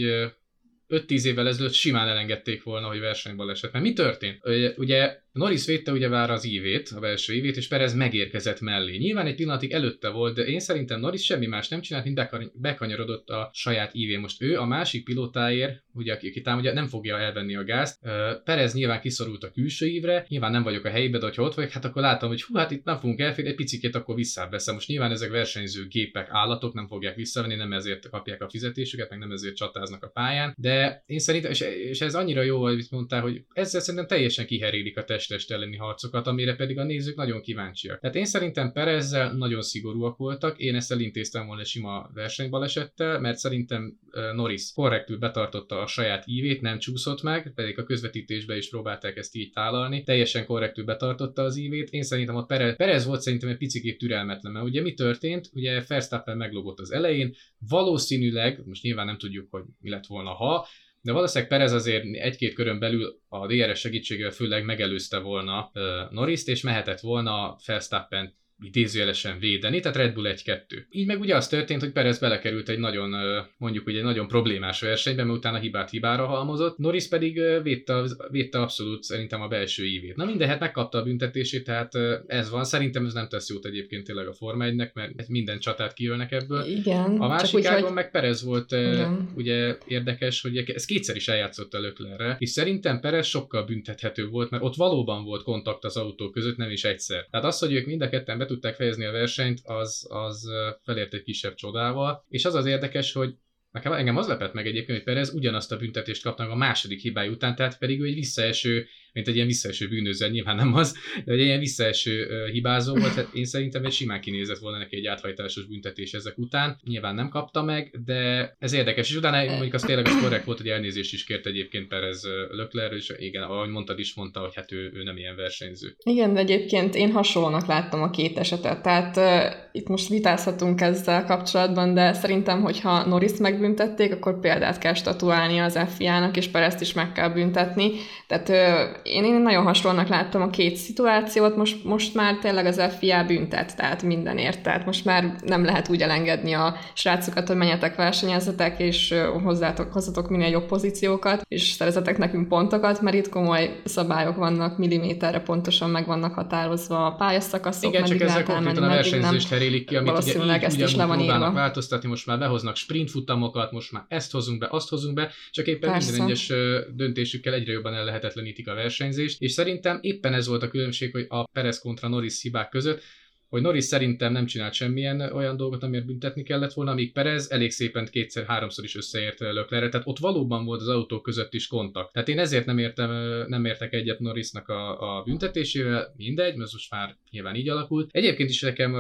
5-10 0.90 1.24
évvel 1.24 1.48
ezelőtt 1.48 1.74
simán 1.74 2.08
elengedték 2.08 2.64
volna, 2.64 2.88
hogy 2.88 3.00
versenybaleset. 3.00 3.72
Mert 3.72 3.86
mi 3.86 3.94
történt? 3.94 4.40
Ugye 4.78 5.20
Norris 5.32 5.66
védte 5.66 5.92
ugye 5.92 6.08
vár 6.08 6.32
az 6.32 6.46
ívét, 6.46 6.90
a 6.96 7.00
belső 7.00 7.34
ívét, 7.34 7.58
és 7.58 7.68
Perez 7.68 7.94
megérkezett 7.94 8.60
mellé. 8.60 8.98
Nyilván 8.98 9.26
egy 9.26 9.36
pillanatig 9.36 9.72
előtte 9.72 10.10
volt, 10.10 10.36
de 10.36 10.46
én 10.46 10.60
szerintem 10.60 11.00
Norris 11.00 11.26
semmi 11.26 11.46
más 11.46 11.68
nem 11.68 11.82
csinált, 11.82 12.06
mint 12.06 12.62
bekanyarodott 12.62 13.30
a 13.30 13.50
saját 13.54 13.94
ívén. 13.94 14.20
Most 14.20 14.42
ő 14.42 14.58
a 14.58 14.66
másik 14.66 15.04
pilótáért, 15.04 15.84
ugye 15.94 16.14
aki, 16.14 16.28
aki 16.28 16.58
ugye 16.58 16.74
nem 16.74 16.88
fogja 16.88 17.20
elvenni 17.20 17.56
a 17.56 17.64
gázt. 17.64 18.00
Perez 18.44 18.74
nyilván 18.74 19.02
kiszorult 19.02 19.44
a 19.44 19.52
külső 19.52 19.88
ívre, 19.88 20.26
nyilván 20.28 20.52
nem 20.52 20.64
vagyok 20.64 20.86
a 20.86 20.90
helyben, 20.90 21.20
de 21.20 21.26
hogyha 21.26 21.44
ott 21.44 21.54
vagyok, 21.54 21.72
hát 21.72 21.86
akkor 21.86 22.02
látom, 22.02 22.30
hogy 22.30 22.42
hú, 22.42 22.56
hát 22.56 22.72
itt 22.72 22.84
nem 22.84 23.00
fogunk 23.00 23.20
elférni, 23.20 23.50
egy 23.50 23.56
picit 23.56 23.96
akkor 23.96 24.16
visszaveszem. 24.16 24.74
Most 24.74 24.88
nyilván 24.88 25.12
ezek 25.12 25.30
versenyző 25.30 25.88
gépek, 25.88 26.28
állatok 26.30 26.74
nem 26.74 26.88
fogják 26.88 27.16
visszavenni, 27.16 27.56
nem 27.56 27.74
ezért 27.74 28.10
kapják 28.10 28.42
a 28.42 28.50
fizetésüket, 28.50 29.10
meg 29.10 29.20
nem 29.20 29.32
ezért 29.32 29.56
csatáznak 29.56 30.04
a 30.04 30.08
pályán. 30.08 30.56
De 30.58 31.04
én 31.06 31.20
szerintem, 31.20 31.52
és 31.90 32.02
ez 32.02 32.16
annyira 32.16 32.42
jó, 32.42 32.62
hogy 32.62 32.86
mondtál, 32.90 33.22
hogy 33.22 33.42
ezzel 33.54 33.82
szerintem 33.82 34.08
teljesen 34.08 34.46
kiherélik 34.46 34.98
a 34.98 35.04
test 35.04 35.27
test 35.28 35.52
elleni 35.52 35.76
harcokat, 35.76 36.28
amire 36.28 36.56
pedig 36.56 36.78
a 36.78 36.84
nézők 36.84 37.16
nagyon 37.16 37.42
kíváncsiak. 37.42 38.00
Tehát 38.00 38.16
én 38.16 38.26
szerintem 38.26 38.72
Perezzel 38.72 39.34
nagyon 39.34 39.62
szigorúak 39.62 40.18
voltak, 40.18 40.60
én 40.60 40.76
ezt 40.76 40.92
elintéztem 40.92 41.46
volna 41.46 41.64
sima 41.64 42.10
versenybalesettel, 42.14 43.20
mert 43.20 43.38
szerintem 43.38 44.00
Norris 44.34 44.72
korrektül 44.74 45.18
betartotta 45.18 45.82
a 45.82 45.88
saját 45.88 46.24
ívét, 46.28 46.62
nem 46.62 46.80
csúszott 46.80 47.22
meg, 47.22 47.52
pedig 47.56 47.80
a 47.80 47.84
közvetítésben 47.84 48.58
is 48.58 48.70
próbálták 48.70 49.18
ezt 49.18 49.36
így 49.36 49.52
tálalni, 49.52 50.04
teljesen 50.04 50.46
korrektül 50.46 50.86
betartotta 50.86 51.42
az 51.42 51.56
ívét. 51.56 51.90
Én 51.90 52.04
szerintem 52.04 52.36
a 52.36 52.46
Perez, 52.46 52.76
Perez 52.76 53.06
volt 53.06 53.22
szerintem 53.22 53.50
egy 53.50 53.58
picit 53.58 53.98
türelmetlen, 53.98 54.52
mert 54.52 54.66
ugye 54.66 54.82
mi 54.82 54.94
történt? 54.94 55.50
Ugye 55.54 55.84
Verstappen 55.88 56.38
meglogott 56.38 56.80
az 56.80 56.92
elején, 56.92 57.36
valószínűleg, 57.70 58.62
most 58.66 58.84
nyilván 58.84 59.06
nem 59.06 59.18
tudjuk, 59.18 59.48
hogy 59.50 59.64
mi 59.80 59.90
lett 59.90 60.06
volna 60.06 60.30
ha, 60.30 60.68
de 61.08 61.14
valószínűleg 61.14 61.50
Perez 61.50 61.74
azért 61.74 62.04
egy-két 62.16 62.54
körön 62.54 62.80
belül 62.80 63.20
a 63.28 63.48
DRS 63.48 63.80
segítségével 63.80 64.32
főleg 64.32 64.66
megelőzte 64.66 65.20
volna 65.20 65.72
Norriszt, 66.12 66.48
és 66.48 66.62
mehetett 66.62 67.00
volna 67.00 67.56
Verstappen 67.66 68.36
idézőjelesen 68.60 69.40
védeni, 69.40 69.80
tehát 69.80 69.98
Red 69.98 70.14
Bull 70.14 70.34
1-2. 70.36 70.62
Így 70.90 71.08
meg 71.08 71.20
ugye 71.20 71.36
az 71.36 71.48
történt, 71.48 71.82
hogy 71.82 71.92
Perez 71.92 72.20
belekerült 72.20 72.70
egy 72.70 72.80
nagyon, 72.80 73.16
mondjuk 73.58 73.84
hogy 73.84 73.96
egy 73.96 74.04
nagyon 74.04 74.28
problémás 74.28 74.82
versenybe, 74.82 75.24
mert 75.24 75.38
utána 75.38 75.58
hibát 75.58 75.90
hibára 75.90 76.26
halmozott, 76.26 76.78
Norris 76.78 77.08
pedig 77.08 77.42
védte, 77.64 78.04
védte 78.32 78.62
abszolút 78.62 79.04
szerintem 79.04 79.42
a 79.42 79.48
belső 79.48 79.86
ívét. 79.86 80.16
Na 80.16 80.26
minden, 80.26 80.48
hát 80.48 80.60
megkapta 80.60 80.98
a 80.98 81.04
büntetését, 81.04 81.64
tehát 81.64 81.96
ez 82.28 82.50
van. 82.50 82.64
Szerintem 82.64 83.06
ez 83.06 83.14
nem 83.14 83.28
tesz 83.28 83.50
jót 83.50 83.66
egyébként 83.66 84.04
tényleg 84.04 84.28
a 84.28 84.34
Forma 84.34 84.66
1-nek, 84.68 84.94
mert 84.94 85.28
minden 85.28 85.60
csatát 85.60 85.94
kijönnek 85.94 86.32
ebből. 86.32 86.66
Igen. 86.66 87.18
A 87.20 87.28
másik 87.28 87.66
ágon 87.66 87.84
hogy... 87.84 87.94
meg 87.94 88.12
Perez 88.12 88.44
volt 88.44 88.72
Igen. 88.72 89.32
ugye 89.36 89.78
érdekes, 89.88 90.42
hogy 90.42 90.58
ez 90.58 90.86
kétszer 90.86 91.16
is 91.16 91.28
eljátszott 91.28 91.74
a 91.74 91.80
Löklerre, 91.80 92.36
és 92.40 92.50
szerintem 92.50 93.00
Perez 93.00 93.28
sokkal 93.28 93.64
büntethető 93.64 94.28
volt, 94.28 94.50
mert 94.50 94.64
ott 94.64 94.76
valóban 94.76 95.24
volt 95.24 95.44
kontakt 95.44 95.84
az 95.84 95.98
autó 95.98 96.30
között, 96.30 96.58
nem 96.58 96.72
is 96.72 96.84
egyszer. 96.84 97.28
Tehát 97.32 97.46
az, 97.46 97.60
hogy 97.60 97.74
ők 97.74 97.86
mind 97.86 98.02
a 98.02 98.10
ketten 98.10 98.38
tudták 98.48 98.76
fejezni 98.76 99.06
a 99.06 99.12
versenyt, 99.12 99.62
az, 99.64 100.08
az 100.10 100.50
felért 100.84 101.14
egy 101.14 101.24
kisebb 101.24 101.56
csodával, 101.56 102.26
és 102.30 102.46
az 102.46 102.56
az 102.56 102.66
érdekes, 102.66 103.14
hogy 103.14 103.36
Nekem 103.72 103.94
engem 103.94 104.18
az 104.18 104.28
lepett 104.28 104.54
meg 104.54 104.68
egyébként, 104.68 104.98
hogy 104.98 105.08
Perez 105.08 105.34
ugyanazt 105.34 105.72
a 105.72 105.78
büntetést 105.78 106.24
kapnak 106.24 106.50
a 106.50 106.56
második 106.56 107.02
hibája 107.02 107.32
után, 107.32 107.56
tehát 107.56 107.78
pedig 107.78 108.02
ő 108.02 108.06
egy 108.06 108.14
visszaeső 108.14 108.88
mint 109.18 109.30
egy 109.30 109.36
ilyen 109.36 109.48
visszaeső 109.48 109.88
bűnöző, 109.88 110.30
nyilván 110.30 110.56
nem 110.56 110.74
az, 110.74 110.98
de 111.26 111.34
egy 111.34 111.40
ilyen 111.40 111.60
visszaeső 111.60 112.28
hibázó 112.52 112.96
volt, 112.96 113.14
hát 113.14 113.28
én 113.34 113.46
szerintem 113.46 113.86
egy 113.86 113.92
simán 113.92 114.22
kinézett 114.22 114.58
volna 114.58 114.78
neki 114.78 114.96
egy 114.96 115.06
áthajtásos 115.06 115.66
büntetés 115.66 116.12
ezek 116.14 116.38
után. 116.38 116.80
Nyilván 116.84 117.16
nem 117.16 117.30
kapta 117.30 117.64
meg, 117.64 118.00
de 118.06 118.52
ez 118.60 118.74
érdekes, 118.74 119.10
és 119.10 119.16
utána 119.16 119.52
mondjuk 119.52 119.74
az 119.74 119.82
tényleg 119.82 120.06
az 120.06 120.22
korrekt 120.22 120.46
volt, 120.46 120.58
hogy 120.58 120.68
elnézést 120.68 121.14
is 121.14 121.24
kért 121.24 121.46
egyébként 121.46 121.88
Perez 121.88 122.24
Lökler, 122.52 122.94
és 122.94 123.14
igen, 123.18 123.44
ahogy 123.44 123.70
mondtad 123.70 124.00
is 124.00 124.14
mondta, 124.14 124.40
hogy 124.40 124.56
hát 124.56 124.72
ő, 124.72 124.92
ő 124.94 125.04
nem 125.04 125.18
ilyen 125.18 125.36
versenyző. 125.36 125.96
Igen, 126.04 126.34
de 126.34 126.40
egyébként 126.40 126.96
én 126.96 127.12
hasonlónak 127.12 127.66
láttam 127.66 128.02
a 128.02 128.10
két 128.10 128.38
esetet, 128.38 128.82
tehát 128.82 129.18
uh, 129.18 129.56
itt 129.72 129.88
most 129.88 130.10
vitázhatunk 130.10 130.82
ezzel 130.82 131.26
kapcsolatban, 131.26 131.94
de 131.94 132.14
szerintem, 132.14 132.62
hogyha 132.62 133.08
Norris 133.08 133.38
megbüntették, 133.40 134.14
akkor 134.14 134.40
példát 134.40 134.78
kell 134.78 134.94
statuálni 134.94 135.58
az 135.58 135.80
FIA-nak, 135.98 136.38
és 136.38 136.48
Perezt 136.48 136.82
is 136.82 136.94
meg 136.94 137.12
kell 137.12 137.30
büntetni. 137.30 137.92
Tehát 138.28 138.50
uh, 138.50 139.07
én, 139.10 139.24
én 139.24 139.42
nagyon 139.42 139.64
hasonlónak 139.64 140.08
láttam 140.08 140.42
a 140.42 140.50
két 140.50 140.76
szituációt, 140.76 141.56
most, 141.56 141.84
most 141.84 142.14
már 142.14 142.38
tényleg 142.38 142.66
az 142.66 142.82
FIA 143.00 143.24
büntet, 143.24 143.76
tehát 143.76 144.04
mindenért, 144.04 144.64
tehát 144.64 144.86
most 144.86 145.06
már 145.06 145.36
nem 145.46 145.66
lehet 145.66 145.90
úgy 145.90 146.02
elengedni 146.02 146.54
a 146.54 146.76
srácokat, 146.94 147.48
hogy 147.48 147.56
menjetek 147.56 147.96
versenyezzetek, 147.96 148.80
és 148.80 149.16
hozzátok, 149.44 149.92
hozzatok 149.92 150.30
minél 150.30 150.50
jobb 150.50 150.66
pozíciókat, 150.66 151.42
és 151.48 151.72
szerezetek 151.72 152.18
nekünk 152.18 152.48
pontokat, 152.48 153.02
mert 153.02 153.16
itt 153.16 153.30
komoly 153.30 153.82
szabályok 153.84 154.36
vannak, 154.36 154.78
milliméterre 154.78 155.40
pontosan 155.40 155.90
meg 155.90 156.06
vannak 156.06 156.34
határozva 156.34 157.06
a 157.06 157.12
pályaszakaszok, 157.12 157.94
Igen, 157.94 158.04
csak 158.04 158.22
ezzel 158.22 158.44
konkrétan 158.44 158.84
a 158.84 158.88
versenyzést 158.88 159.50
herélik 159.50 159.86
ki, 159.86 159.96
amit 159.96 160.18
ugye 160.18 160.56
így, 160.56 160.64
ezt 160.64 160.80
is 160.80 160.96
le 160.96 161.06
van 161.06 161.20
írva. 161.20 161.52
változtatni, 161.52 162.10
most 162.10 162.26
már 162.26 162.40
behoznak 162.40 162.76
sprintfutamokat, 162.76 163.72
most 163.72 163.92
már 163.92 164.06
ezt 164.08 164.32
hozunk 164.32 164.60
be, 164.60 164.68
azt 164.70 164.90
hozunk 164.90 165.16
be, 165.16 165.32
csak 165.52 165.68
éppen 165.68 165.92
Persze. 165.92 166.10
minden 166.10 166.28
egyes 166.28 166.54
döntésükkel 166.96 167.54
egyre 167.54 167.72
jobban 167.72 167.94
ellehetetlenítik 167.94 168.68
a 168.68 168.74
versenyt, 168.74 168.87
versenyzést, 168.88 169.42
és 169.42 169.52
szerintem 169.52 170.00
éppen 170.02 170.34
ez 170.34 170.48
volt 170.48 170.64
a 170.64 170.68
különbség, 170.68 171.12
hogy 171.12 171.26
a 171.30 171.44
Perez 171.44 171.80
kontra 171.80 172.08
Norris 172.08 172.42
hibák 172.42 172.70
között, 172.70 173.02
hogy 173.50 173.62
Norris 173.62 173.84
szerintem 173.84 174.32
nem 174.32 174.46
csinált 174.46 174.74
semmilyen 174.74 175.22
olyan 175.22 175.58
dolgot, 175.58 175.84
amiért 175.84 176.06
büntetni 176.06 176.44
kellett 176.44 176.74
volna, 176.74 176.92
amíg 176.92 177.14
Perez 177.14 177.52
elég 177.52 177.72
szépen 177.72 178.08
kétszer-háromszor 178.12 178.84
is 178.84 178.96
összeért 178.96 179.40
Löklerre, 179.40 179.90
tehát 179.90 180.08
ott 180.08 180.20
valóban 180.20 180.66
volt 180.66 180.82
az 180.82 180.88
autók 180.88 181.24
között 181.24 181.54
is 181.54 181.68
kontakt. 181.68 182.14
Tehát 182.14 182.28
én 182.28 182.40
ezért 182.40 182.66
nem, 182.66 182.78
értem, 182.78 183.10
nem 183.48 183.66
értek 183.66 183.94
egyet 183.94 184.20
Norrisnak 184.20 184.68
a, 184.68 185.18
a 185.20 185.24
büntetésével, 185.24 186.14
mindegy, 186.18 186.56
mert 186.56 186.72
most 186.72 186.92
már 186.92 187.18
nyilván 187.30 187.56
így 187.56 187.70
alakult. 187.70 188.10
Egyébként 188.12 188.50
is 188.50 188.62
nekem 188.62 188.94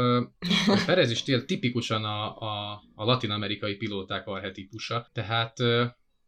Perez 0.85 1.11
is 1.11 1.23
tél 1.23 1.45
tipikusan 1.45 2.03
a, 2.03 2.37
a, 2.37 2.83
a 2.95 3.05
latin-amerikai 3.05 3.75
pilóták 3.75 4.27
arhetipusa, 4.27 5.09
tehát 5.13 5.57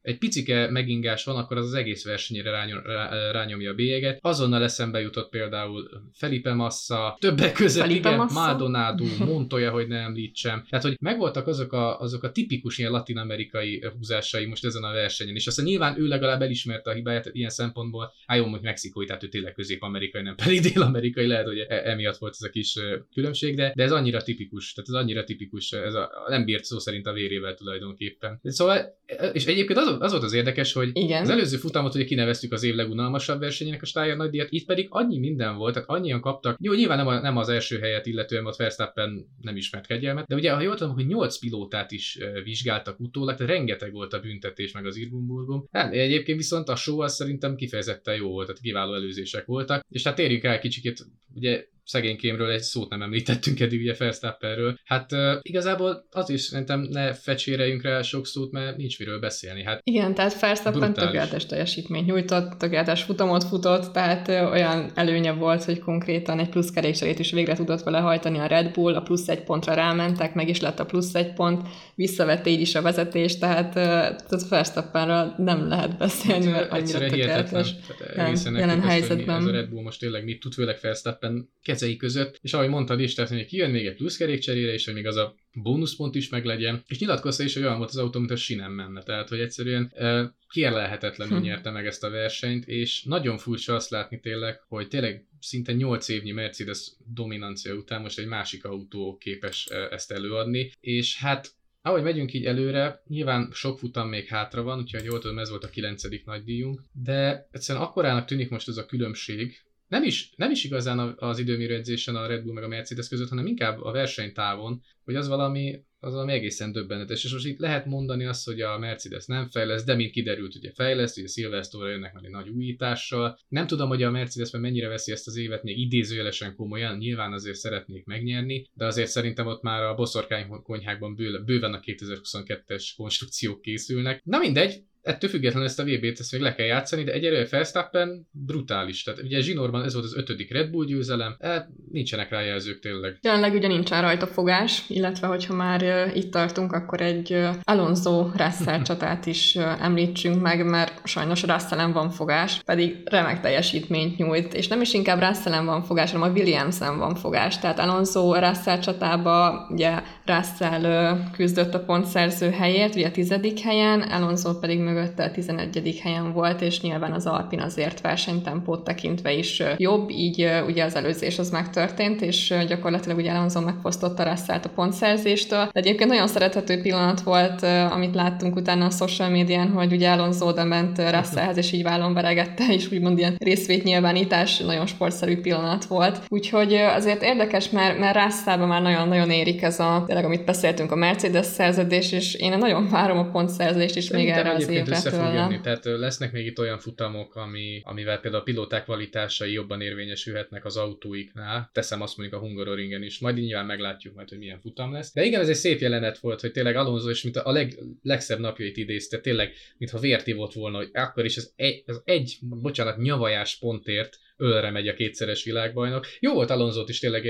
egy 0.01 0.17
picike 0.17 0.69
megingás 0.69 1.23
van, 1.23 1.35
akkor 1.35 1.57
az 1.57 1.65
az 1.65 1.73
egész 1.73 2.05
versenyére 2.05 2.51
rányom, 2.51 2.81
rá, 2.83 3.31
rányomja 3.31 3.71
a 3.71 3.73
bélyeget. 3.73 4.19
Azonnal 4.21 4.63
eszembe 4.63 5.01
jutott 5.01 5.29
például 5.29 5.89
Felipe 6.13 6.53
Massa, 6.53 7.17
többek 7.19 7.53
között 7.53 7.81
Felipe 7.81 8.07
igen, 8.07 8.19
Massa? 8.19 8.39
Maldonado, 8.39 9.05
Montoya, 9.25 9.71
hogy 9.71 9.87
ne 9.87 9.97
említsem. 9.97 10.65
Tehát, 10.69 10.85
hogy 10.85 10.97
megvoltak 10.99 11.47
azok 11.47 11.73
a, 11.73 11.99
azok 11.99 12.23
a 12.23 12.31
tipikus 12.31 12.77
ilyen 12.77 12.91
latin-amerikai 12.91 13.83
húzásai 13.97 14.45
most 14.45 14.65
ezen 14.65 14.83
a 14.83 14.91
versenyen, 14.91 15.35
és 15.35 15.47
aztán 15.47 15.65
nyilván 15.65 15.99
ő 15.99 16.07
legalább 16.07 16.41
elismerte 16.41 16.89
a 16.89 16.93
hibáját 16.93 17.29
ilyen 17.31 17.49
szempontból. 17.49 18.13
Á, 18.25 18.35
jó, 18.35 18.45
hogy 18.45 18.61
mexikói, 18.61 19.05
tehát 19.05 19.23
ő 19.23 19.27
tényleg 19.27 19.53
közép-amerikai, 19.53 20.21
nem 20.21 20.35
pedig 20.35 20.61
dél-amerikai, 20.61 21.27
lehet, 21.27 21.45
hogy 21.45 21.59
e, 21.59 21.81
emiatt 21.89 22.17
volt 22.17 22.35
ez 22.39 22.47
a 22.47 22.49
kis 22.49 22.77
különbség, 23.13 23.55
de, 23.55 23.71
de 23.75 23.83
ez 23.83 23.91
annyira 23.91 24.21
tipikus, 24.21 24.73
tehát 24.73 24.89
ez 24.89 24.95
annyira 24.95 25.23
tipikus, 25.23 25.71
ez 25.71 25.93
a, 25.93 26.11
nem 26.27 26.45
bírt 26.45 26.63
szó 26.63 26.79
szerint 26.79 27.05
a 27.05 27.13
vérével 27.13 27.53
tulajdonképpen. 27.53 28.39
Szóval, 28.43 28.97
és 29.33 29.45
egyébként 29.45 29.79
az 29.79 29.87
az 29.99 30.11
volt 30.11 30.23
az 30.23 30.33
érdekes, 30.33 30.73
hogy 30.73 30.89
Igen. 30.93 31.21
az 31.21 31.29
előző 31.29 31.57
futamot 31.57 31.95
ugye 31.95 32.03
kineveztük 32.03 32.53
az 32.53 32.63
év 32.63 32.75
legunalmasabb 32.75 33.39
versenyének 33.39 33.81
a 33.81 33.85
Steyer 33.85 34.17
nagydíjat, 34.17 34.47
itt 34.49 34.65
pedig 34.65 34.87
annyi 34.89 35.19
minden 35.19 35.55
volt, 35.55 35.73
tehát 35.73 35.89
annyian 35.89 36.21
kaptak, 36.21 36.57
jó, 36.61 36.73
nyilván 36.73 36.97
nem, 36.97 37.07
a, 37.07 37.19
nem 37.19 37.37
az 37.37 37.49
első 37.49 37.79
helyet 37.79 38.05
illetően, 38.05 38.45
ott 38.45 38.55
Verstappen 38.55 39.25
nem 39.41 39.55
ismert 39.55 39.87
kegyelmet, 39.87 40.27
de 40.27 40.35
ugye, 40.35 40.51
ha 40.51 40.61
jól 40.61 40.75
tudom, 40.75 40.93
hogy 40.93 41.05
8 41.05 41.39
pilótát 41.39 41.91
is 41.91 42.17
vizsgáltak 42.43 42.99
utólag, 42.99 43.35
tehát 43.35 43.51
rengeteg 43.51 43.91
volt 43.91 44.13
a 44.13 44.19
büntetés 44.19 44.71
meg 44.71 44.85
az 44.85 44.95
Irgumburgum. 44.95 45.67
Hát, 45.71 45.93
egyébként 45.93 46.37
viszont 46.37 46.69
a 46.69 46.75
show 46.75 46.99
az 46.99 47.15
szerintem 47.15 47.55
kifejezetten 47.55 48.15
jó 48.15 48.29
volt, 48.29 48.47
tehát 48.47 48.61
kiváló 48.61 48.93
előzések 48.93 49.45
voltak, 49.45 49.85
és 49.89 50.03
hát 50.03 50.15
térjünk 50.15 50.43
el 50.43 50.59
kicsit, 50.59 51.05
ugye 51.35 51.65
szegénykémről 51.89 52.49
egy 52.49 52.61
szót 52.61 52.89
nem 52.89 53.01
említettünk 53.01 53.59
eddig 53.59 53.79
ugye 53.79 53.95
Verstappenről. 53.97 54.79
Hát 54.83 55.11
uh, 55.11 55.19
igazából 55.41 56.05
az 56.11 56.29
is 56.29 56.41
szerintem 56.41 56.79
ne 56.79 57.13
fecséreljünk 57.13 57.83
rá 57.83 58.01
sok 58.01 58.27
szót, 58.27 58.51
mert 58.51 58.77
nincs 58.77 58.99
miről 58.99 59.19
beszélni. 59.19 59.63
Hát 59.63 59.81
Igen, 59.83 60.13
tehát 60.13 60.39
Verstappen 60.39 60.93
tökéletes 60.93 61.45
teljesítményt 61.45 62.05
nyújtott, 62.05 62.57
tökéletes 62.57 63.03
futamot 63.03 63.43
futott, 63.43 63.91
tehát 63.93 64.27
uh, 64.27 64.51
olyan 64.51 64.91
előnye 64.95 65.31
volt, 65.31 65.63
hogy 65.63 65.79
konkrétan 65.79 66.39
egy 66.39 66.49
plusz 66.49 66.71
kerékcserét 66.71 67.19
is 67.19 67.31
végre 67.31 67.55
tudott 67.55 67.83
vele 67.83 67.99
hajtani 67.99 68.37
a 68.37 68.45
Red 68.45 68.71
Bull, 68.71 68.95
a 68.95 69.01
plusz 69.01 69.27
egy 69.27 69.43
pontra 69.43 69.73
rámentek, 69.73 70.33
meg 70.33 70.49
is 70.49 70.59
lett 70.59 70.79
a 70.79 70.85
plusz 70.85 71.15
egy 71.15 71.33
pont, 71.33 71.67
visszavette 71.95 72.49
így 72.49 72.61
is 72.61 72.75
a 72.75 72.81
vezetést, 72.81 73.39
tehát, 73.39 73.67
uh, 73.67 73.83
tehát 73.83 74.47
Verstappenről 74.49 75.33
nem 75.37 75.67
lehet 75.67 75.97
beszélni, 75.97 76.45
mert 76.45 76.71
annyira 76.71 76.99
tökéletes. 76.99 77.75
Tehát 78.13 78.43
jelen 78.43 78.81
helyzetben. 78.81 79.37
Ez 79.37 79.45
a 79.45 79.51
Red 79.51 79.69
Bull 79.69 79.83
most 79.83 79.99
tényleg 79.99 80.23
mit 80.23 80.39
tud, 80.39 80.53
főleg 80.53 80.77
Verstappen 80.81 81.49
kezei 81.79 81.95
között, 81.95 82.39
és 82.41 82.53
ahogy 82.53 82.69
mondtad 82.69 82.99
is, 82.99 83.13
tehát 83.13 83.31
hogy 83.31 83.45
kijön 83.45 83.71
még 83.71 83.85
egy 83.85 83.95
plusz 83.95 84.17
kerékcserére, 84.17 84.73
és 84.73 84.85
hogy 84.85 84.93
még 84.93 85.07
az 85.07 85.15
a 85.15 85.35
bónuszpont 85.53 86.15
is 86.15 86.29
meglegyen, 86.29 86.83
és 86.87 86.99
nyilatkozta 86.99 87.43
is, 87.43 87.53
hogy 87.53 87.63
olyan 87.63 87.77
volt 87.77 87.89
az 87.89 87.97
autó, 87.97 88.19
mint 88.19 88.31
a 88.31 88.35
sinem 88.35 88.71
menne, 88.71 89.03
tehát 89.03 89.29
hogy 89.29 89.39
egyszerűen 89.39 89.91
e, 89.95 90.35
kérlelhetetlenül 90.49 91.37
hm. 91.37 91.43
nyerte 91.43 91.71
meg 91.71 91.85
ezt 91.85 92.03
a 92.03 92.09
versenyt, 92.09 92.67
és 92.67 93.03
nagyon 93.03 93.37
furcsa 93.37 93.75
azt 93.75 93.89
látni 93.89 94.19
tényleg, 94.19 94.59
hogy 94.67 94.87
tényleg 94.87 95.27
szinte 95.39 95.73
8 95.73 96.07
évnyi 96.07 96.31
Mercedes 96.31 96.91
dominancia 97.13 97.73
után 97.73 98.01
most 98.01 98.19
egy 98.19 98.27
másik 98.27 98.65
autó 98.65 99.17
képes 99.19 99.65
ezt 99.89 100.11
előadni, 100.11 100.71
és 100.79 101.17
hát 101.17 101.57
ahogy 101.81 102.03
megyünk 102.03 102.33
így 102.33 102.45
előre, 102.45 103.01
nyilván 103.07 103.49
sok 103.53 103.79
futam 103.79 104.09
még 104.09 104.27
hátra 104.27 104.63
van, 104.63 104.79
úgyhogy 104.79 105.03
jól 105.03 105.19
tudom, 105.19 105.39
ez 105.39 105.49
volt 105.49 105.63
a 105.63 105.69
kilencedik 105.69 106.25
nagydíjunk, 106.25 106.81
de 106.93 107.47
egyszerűen 107.51 107.85
akkorának 107.85 108.25
tűnik 108.25 108.49
most 108.49 108.67
ez 108.67 108.77
a 108.77 108.85
különbség, 108.85 109.68
nem 109.89 110.03
is, 110.03 110.31
nem 110.35 110.51
is 110.51 110.63
igazán 110.63 111.15
az 111.17 111.39
időmérő 111.39 111.75
edzésen 111.75 112.15
a 112.15 112.27
Red 112.27 112.43
Bull 112.43 112.53
meg 112.53 112.63
a 112.63 112.67
Mercedes 112.67 113.07
között, 113.07 113.29
hanem 113.29 113.45
inkább 113.45 113.81
a 113.81 113.91
versenytávon, 113.91 114.81
hogy 115.03 115.15
az 115.15 115.27
valami, 115.27 115.83
az 115.99 116.13
valami 116.13 116.31
egészen 116.31 116.71
döbbenetes. 116.71 117.23
És 117.23 117.31
most 117.31 117.45
itt 117.45 117.59
lehet 117.59 117.85
mondani 117.85 118.25
azt, 118.25 118.45
hogy 118.45 118.61
a 118.61 118.77
Mercedes 118.77 119.25
nem 119.25 119.49
fejleszt, 119.49 119.85
de 119.85 119.95
mint 119.95 120.11
kiderült, 120.11 120.55
ugye 120.55 120.71
fejleszt, 120.75 121.17
ugye 121.17 121.27
Silverstone 121.27 121.89
jönnek 121.89 122.13
majd 122.13 122.25
egy 122.25 122.31
nagy 122.31 122.49
újítással. 122.49 123.39
Nem 123.47 123.67
tudom, 123.67 123.87
hogy 123.87 124.03
a 124.03 124.11
Mercedes 124.11 124.51
mennyire 124.51 124.87
veszi 124.87 125.11
ezt 125.11 125.27
az 125.27 125.35
évet 125.35 125.63
még 125.63 125.77
idézőjelesen 125.77 126.55
komolyan, 126.55 126.97
nyilván 126.97 127.33
azért 127.33 127.57
szeretnék 127.57 128.05
megnyerni, 128.05 128.69
de 128.73 128.85
azért 128.85 129.09
szerintem 129.09 129.47
ott 129.47 129.61
már 129.61 129.83
a 129.83 129.95
boszorkány 129.95 130.47
konyhákban 130.47 131.15
bőven 131.45 131.73
a 131.73 131.79
2022-es 131.79 132.89
konstrukciók 132.95 133.61
készülnek. 133.61 134.21
Na 134.23 134.37
mindegy, 134.37 134.83
ettől 135.01 135.29
függetlenül 135.29 135.67
ezt 135.67 135.79
a 135.79 135.83
VB-t 135.83 136.19
ezt 136.19 136.31
még 136.31 136.41
le 136.41 136.55
kell 136.55 136.65
játszani, 136.65 137.03
de 137.03 137.11
egyelőre 137.11 137.45
Felsztappen 137.45 138.27
brutális. 138.31 139.03
Tehát 139.03 139.21
ugye 139.21 139.41
Zsinórban 139.41 139.83
ez 139.83 139.93
volt 139.93 140.05
az 140.05 140.17
ötödik 140.17 140.51
Red 140.51 140.69
Bull 140.69 140.85
győzelem, 140.85 141.35
e, 141.39 141.69
nincsenek 141.91 142.29
rá 142.29 142.41
jelzők 142.41 142.79
tényleg. 142.79 143.17
Jelenleg 143.21 143.53
ugye 143.53 143.67
nincsen 143.67 144.01
rajta 144.01 144.27
fogás, 144.27 144.83
illetve 144.87 145.27
hogyha 145.27 145.53
már 145.53 146.11
itt 146.13 146.31
tartunk, 146.31 146.71
akkor 146.71 147.01
egy 147.01 147.31
uh, 147.31 147.49
Alonso 147.63 148.29
Russell 148.35 148.81
csatát 148.81 149.25
is 149.25 149.55
uh, 149.55 149.83
említsünk 149.83 150.41
meg, 150.41 150.65
mert 150.65 151.07
sajnos 151.07 151.43
Russellen 151.43 151.91
van 151.91 152.09
fogás, 152.09 152.61
pedig 152.65 152.97
remek 153.05 153.41
teljesítményt 153.41 154.17
nyújt, 154.17 154.53
és 154.53 154.67
nem 154.67 154.81
is 154.81 154.93
inkább 154.93 155.21
Russellen 155.21 155.65
van 155.65 155.83
fogás, 155.83 156.11
hanem 156.11 156.29
a 156.29 156.33
Williamsen 156.33 156.97
van 156.97 157.15
fogás. 157.15 157.59
Tehát 157.59 157.79
Alonso 157.79 158.33
Russell 158.33 158.79
csatába 158.79 159.67
ugye 159.71 160.01
Russell 160.25 161.17
küzdött 161.31 161.73
a 161.73 161.83
pontszerző 161.83 162.49
helyért, 162.49 162.95
ugye 162.95 163.07
a 163.07 163.11
tizedik 163.11 163.59
helyen, 163.59 164.01
Alonso 164.01 164.59
pedig 164.59 164.79
mögötte 164.89 165.23
a 165.23 165.31
11. 165.31 165.99
helyen 166.03 166.33
volt, 166.33 166.61
és 166.61 166.81
nyilván 166.81 167.11
az 167.11 167.25
Alpin 167.25 167.59
azért 167.59 168.01
versenytempót 168.01 168.83
tekintve 168.83 169.33
is 169.33 169.63
jobb, 169.77 170.09
így 170.09 170.49
ugye 170.67 170.83
az 170.83 170.95
előzés 170.95 171.39
az 171.39 171.49
megtörtént, 171.49 172.21
és 172.21 172.53
gyakorlatilag 172.67 173.17
ugye 173.17 173.31
Alonso 173.31 173.61
megfosztotta 173.61 174.23
Russell-t 174.23 174.65
a 174.65 174.69
pontszerzéstől. 174.69 175.69
De 175.71 175.79
egyébként 175.79 176.09
nagyon 176.09 176.27
szerethető 176.27 176.81
pillanat 176.81 177.21
volt, 177.21 177.63
amit 177.91 178.15
láttunk 178.15 178.55
utána 178.55 178.85
a 178.85 178.89
social 178.89 179.29
médián, 179.29 179.69
hogy 179.69 179.93
ugye 179.93 180.09
Alonso 180.09 180.47
oda 180.47 180.63
ment 180.63 180.97
Russellhez, 180.97 181.57
és 181.57 181.71
így 181.71 181.83
vállon 181.83 182.13
veregette, 182.13 182.63
és 182.73 182.91
úgymond 182.91 183.17
ilyen 183.17 183.35
részvétnyilvánítás, 183.37 184.57
nagyon 184.57 184.85
sportszerű 184.85 185.41
pillanat 185.41 185.85
volt. 185.85 186.19
Úgyhogy 186.27 186.73
azért 186.73 187.23
érdekes, 187.23 187.69
mert, 187.69 187.99
mert 187.99 188.23
Russellben 188.23 188.67
már 188.67 188.81
nagyon-nagyon 188.81 189.29
érik 189.29 189.61
ez 189.61 189.79
a, 189.79 190.03
tényleg 190.05 190.25
amit 190.25 190.45
beszéltünk, 190.45 190.91
a 190.91 190.95
Mercedes 190.95 191.45
szerződés, 191.45 192.11
és 192.11 192.33
én 192.33 192.57
nagyon 192.57 192.87
várom 192.89 193.17
a 193.17 193.29
pontszerzést 193.31 193.95
is 193.95 194.09
még 194.09 194.29
erre 194.29 194.51
az 194.51 194.67
egyébként 194.81 195.05
össze 195.05 195.23
fog 195.23 195.33
jönni, 195.33 195.61
tehát 195.61 195.85
lesznek 195.85 196.31
még 196.31 196.45
itt 196.45 196.59
olyan 196.59 196.79
futamok, 196.79 197.35
ami, 197.35 197.81
amivel 197.83 198.19
például 198.19 198.41
a 198.41 198.45
pilóták 198.45 198.83
kvalitásai 198.83 199.51
jobban 199.51 199.81
érvényesülhetnek 199.81 200.65
az 200.65 200.77
autóiknál. 200.77 201.69
Teszem 201.73 202.01
azt 202.01 202.17
mondjuk 202.17 202.41
a 202.41 202.45
Hungaroringen 202.45 203.03
is, 203.03 203.19
majd 203.19 203.35
nyilván 203.35 203.65
meglátjuk 203.65 204.15
majd, 204.15 204.29
hogy 204.29 204.37
milyen 204.37 204.59
futam 204.59 204.93
lesz. 204.93 205.13
De 205.13 205.23
igen, 205.23 205.41
ez 205.41 205.49
egy 205.49 205.55
szép 205.55 205.79
jelenet 205.79 206.17
volt, 206.17 206.41
hogy 206.41 206.51
tényleg 206.51 206.75
Alonso 206.75 207.09
és 207.09 207.23
mint 207.23 207.37
a 207.37 207.51
leg, 207.51 207.77
legszebb 208.03 208.39
napjait 208.39 208.77
idézte, 208.77 209.19
tényleg, 209.19 209.53
mintha 209.77 209.99
vértivott 209.99 210.53
volna, 210.53 210.77
hogy 210.77 210.89
akkor 210.93 211.25
is 211.25 211.35
ez 211.35 211.51
egy, 211.55 211.83
ez 211.85 211.99
egy 212.05 212.37
bocsánat, 212.41 212.97
nyavajás 212.97 213.57
pontért 213.57 214.19
ölre 214.39 214.71
megy 214.71 214.87
a 214.87 214.93
kétszeres 214.93 215.43
világbajnok. 215.43 216.05
Jó 216.19 216.33
volt 216.33 216.49
Alonzót 216.49 216.89
is 216.89 216.99
tényleg 216.99 217.25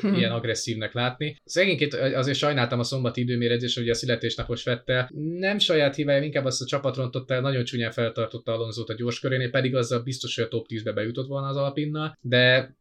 hm. 0.00 0.14
ilyen 0.14 0.32
agresszívnek 0.32 0.92
látni. 0.92 1.36
Szegényként 1.44 1.94
azért 1.94 2.38
sajnáltam 2.38 2.78
a 2.78 2.82
szombati 2.82 3.20
időméredzés, 3.20 3.74
hogy 3.74 3.88
a 3.88 3.94
születésnapos 3.94 4.62
Fettel 4.62 5.10
nem 5.38 5.58
saját 5.58 5.94
hibája, 5.94 6.22
inkább 6.22 6.44
azt 6.44 6.62
a 6.62 6.66
csapat 6.66 6.96
rontotta 6.96 7.40
nagyon 7.40 7.64
csúnyán 7.64 7.90
feltartotta 7.90 8.52
Alonzót 8.52 8.88
a 8.88 8.94
gyors 8.94 9.20
körénél, 9.20 9.50
pedig 9.50 9.74
azzal 9.74 10.02
biztos, 10.02 10.34
hogy 10.34 10.44
a 10.44 10.48
top 10.48 10.66
10-be 10.68 10.92
bejutott 10.92 11.26
volna 11.26 11.48
az 11.48 11.56
Alpinnal, 11.56 12.18
de 12.20 12.74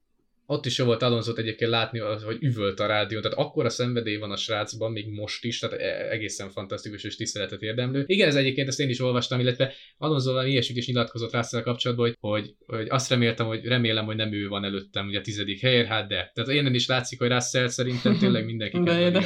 ott 0.46 0.66
is 0.66 0.78
jó 0.78 0.86
volt 0.86 1.02
Alonzot 1.02 1.38
egyébként 1.38 1.72
látni, 1.72 2.00
hogy 2.00 2.38
üvölt 2.40 2.80
a 2.80 2.86
rádió, 2.86 3.20
tehát 3.20 3.38
akkora 3.38 3.70
szenvedély 3.70 4.16
van 4.16 4.32
a 4.32 4.36
srácban, 4.36 4.92
még 4.92 5.10
most 5.10 5.46
is, 5.46 5.60
tehát 5.60 5.80
e- 5.80 6.10
egészen 6.10 6.50
fantasztikus 6.50 7.04
és 7.04 7.16
tiszteletet 7.16 7.62
érdemlő. 7.62 8.04
Igen, 8.08 8.28
ez 8.28 8.36
egyébként 8.36 8.68
ezt 8.68 8.80
én 8.80 8.90
is 8.90 9.00
olvastam, 9.00 9.40
illetve 9.40 9.74
Alonso 9.98 10.32
valami 10.32 10.50
ilyesmit 10.50 10.78
is 10.78 10.88
nyilatkozott 10.88 11.32
rá 11.32 11.62
kapcsolatban, 11.64 12.06
hogy, 12.06 12.18
hogy, 12.20 12.56
hogy, 12.66 12.88
azt 12.90 13.10
reméltem, 13.10 13.46
hogy 13.46 13.66
remélem, 13.66 14.06
hogy 14.06 14.16
nem 14.16 14.34
ő 14.34 14.48
van 14.48 14.64
előttem, 14.64 15.08
ugye 15.08 15.20
a 15.20 15.22
tizedik 15.22 15.60
helyen, 15.60 15.86
hát 15.86 16.08
de. 16.08 16.32
Tehát 16.34 16.50
én 16.50 16.74
is 16.74 16.88
látszik, 16.88 17.20
hogy 17.20 17.30
Russell 17.30 17.68
szerintem 17.68 18.18
tényleg 18.18 18.46
mindenki 18.46 18.78
a, 18.88 19.22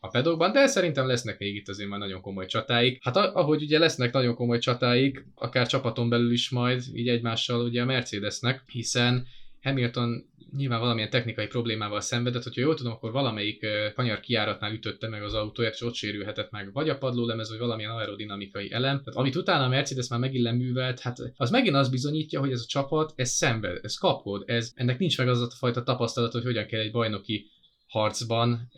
a 0.00 0.08
pedokban, 0.08 0.52
de 0.52 0.66
szerintem 0.66 1.06
lesznek 1.06 1.38
még 1.38 1.54
itt 1.54 1.68
azért 1.68 1.88
már 1.88 1.98
nagyon 1.98 2.20
komoly 2.20 2.46
csatáik. 2.46 2.98
Hát 3.02 3.16
ahogy 3.16 3.62
ugye 3.62 3.78
lesznek 3.78 4.12
nagyon 4.12 4.34
komoly 4.34 4.58
csatáik, 4.58 5.24
akár 5.34 5.66
csapaton 5.66 6.08
belül 6.08 6.32
is 6.32 6.50
majd, 6.50 6.82
így 6.94 7.08
egymással 7.08 7.64
ugye 7.64 7.82
a 7.82 7.84
Mercedesnek, 7.84 8.62
hiszen 8.66 9.26
Hamilton 9.62 10.29
nyilván 10.56 10.80
valamilyen 10.80 11.10
technikai 11.10 11.46
problémával 11.46 12.00
szenvedett, 12.00 12.42
hogyha 12.42 12.60
jól 12.60 12.74
tudom, 12.74 12.92
akkor 12.92 13.12
valamelyik 13.12 13.66
kanyar 13.94 14.20
kiáratnál 14.20 14.72
ütötte 14.72 15.08
meg 15.08 15.22
az 15.22 15.34
autóját, 15.34 15.74
és 15.74 15.82
ott 15.82 15.94
sérülhetett 15.94 16.50
meg 16.50 16.72
vagy 16.72 16.88
a 16.88 16.98
padlólemez, 16.98 17.50
vagy 17.50 17.58
valamilyen 17.58 17.90
aerodinamikai 17.90 18.72
elem. 18.72 18.98
Tehát 18.98 19.18
amit 19.18 19.36
utána 19.36 19.64
a 19.64 19.68
Mercedes 19.68 20.08
már 20.08 20.20
megint 20.20 20.42
leművelt, 20.42 21.00
hát 21.00 21.18
az 21.36 21.50
megint 21.50 21.76
az 21.76 21.88
bizonyítja, 21.88 22.40
hogy 22.40 22.52
ez 22.52 22.60
a 22.60 22.68
csapat, 22.68 23.12
ez 23.16 23.30
szenved, 23.30 23.78
ez 23.82 23.94
kapkod, 23.94 24.42
ez, 24.46 24.72
ennek 24.74 24.98
nincs 24.98 25.18
meg 25.18 25.28
az 25.28 25.40
a 25.40 25.50
fajta 25.58 25.82
tapasztalat, 25.82 26.32
hogy 26.32 26.44
hogyan 26.44 26.66
kell 26.66 26.80
egy 26.80 26.92
bajnoki 26.92 27.50
harcban 27.86 28.70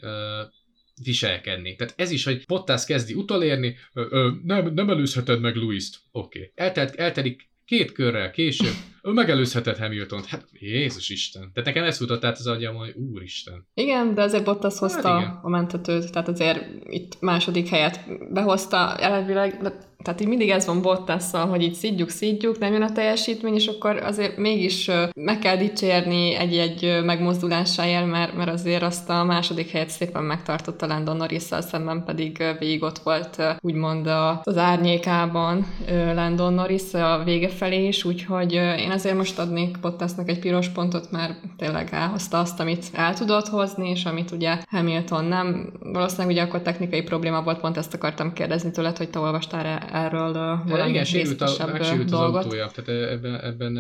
viselkedni. 1.03 1.77
Tehát 1.77 1.95
ez 1.97 2.11
is, 2.11 2.25
hogy 2.25 2.45
Bottas 2.47 2.85
kezdi 2.85 3.15
utolérni, 3.15 3.77
ö, 3.93 4.07
ö, 4.11 4.31
nem, 4.43 4.75
nem 4.75 4.91
előzheted 4.91 5.41
meg 5.41 5.57
Luis-t. 5.57 5.99
Oké. 6.13 6.39
Okay. 6.39 6.53
Eltelt, 6.55 6.95
eltelik 6.95 7.51
két 7.65 7.93
körrel 7.93 8.31
később, 8.31 8.75
ő 9.03 9.11
megelőzhetett 9.11 9.79
Hamilton-t. 9.79 10.27
Hát 10.27 10.45
Jézus 10.53 11.09
Isten. 11.09 11.51
Tehát 11.55 11.69
nekem 11.69 11.85
ez 11.85 11.97
futott 11.97 12.25
át 12.25 12.39
az 12.39 12.47
agyam, 12.47 12.75
hogy 12.75 12.95
úristen. 13.13 13.67
Igen, 13.75 14.15
de 14.15 14.23
azért 14.23 14.45
Bottas 14.45 14.79
hozta 14.79 15.09
hát 15.09 15.39
a 15.43 15.49
mentetőt, 15.49 16.13
tehát 16.13 16.29
azért 16.29 16.65
itt 16.85 17.21
második 17.21 17.69
helyet 17.69 18.01
behozta 18.33 18.97
elvileg, 18.97 19.59
de 19.63 19.91
tehát 20.03 20.21
így 20.21 20.29
mindig 20.29 20.51
ez 20.51 20.67
van 20.67 20.83
Bottasszal, 20.83 21.47
hogy 21.47 21.63
így 21.63 21.75
szidjuk, 21.75 22.09
szidjuk, 22.09 22.59
nem 22.59 22.73
jön 22.73 22.83
a 22.83 22.93
teljesítmény, 22.93 23.55
és 23.55 23.67
akkor 23.67 23.97
azért 23.97 24.37
mégis 24.37 24.91
meg 25.15 25.39
kell 25.39 25.57
dicsérni 25.57 26.35
egy-egy 26.35 27.05
megmozdulásáért, 27.05 28.07
mert, 28.07 28.37
mert 28.37 28.51
azért 28.51 28.83
azt 28.83 29.11
a 29.11 29.25
második 29.25 29.71
helyet 29.71 29.91
szépen 29.91 30.23
megtartotta 30.23 30.87
Landon 30.87 31.17
norris 31.17 31.43
szemben 31.43 32.05
pedig 32.05 32.45
végig 32.59 32.83
ott 32.83 32.99
volt 32.99 33.43
úgymond 33.61 34.07
az 34.43 34.57
árnyékában 34.57 35.67
Landon 36.15 36.55
Norris 36.55 36.95
a 36.95 37.23
vége 37.25 37.49
felé 37.49 37.87
is, 37.87 38.05
úgyhogy 38.05 38.53
én 38.53 38.91
azért 38.93 39.17
most 39.17 39.39
adnék 39.39 39.81
Bottasnak 39.81 40.29
egy 40.29 40.39
piros 40.39 40.69
pontot, 40.69 41.11
mert 41.11 41.41
tényleg 41.57 41.89
elhozta 41.93 42.39
azt, 42.39 42.61
amit 42.61 42.87
el 42.93 43.15
tudott 43.15 43.49
hozni, 43.49 43.91
és 43.91 44.05
amit 44.05 44.31
ugye 44.31 44.59
Hamilton 44.69 45.25
nem. 45.25 45.73
Valószínűleg 45.81 46.31
ugye 46.31 46.43
akkor 46.43 46.63
technikai 46.63 47.03
probléma 47.03 47.43
volt, 47.43 47.61
pont 47.61 47.77
ezt 47.77 47.95
akartam 47.95 48.33
kérdezni 48.33 48.71
tőled, 48.71 48.97
hogy 48.97 49.11
te 49.11 49.19
olvastál 49.19 49.79
erről 49.93 50.33
valami 50.67 50.91
Igen, 50.91 51.05
sérült, 51.05 51.41
a, 51.41 51.67
megsérült 51.73 52.13
az 52.13 52.19
autója, 52.19 52.71
tehát 52.75 53.11
ebben, 53.11 53.41
ebben 53.41 53.79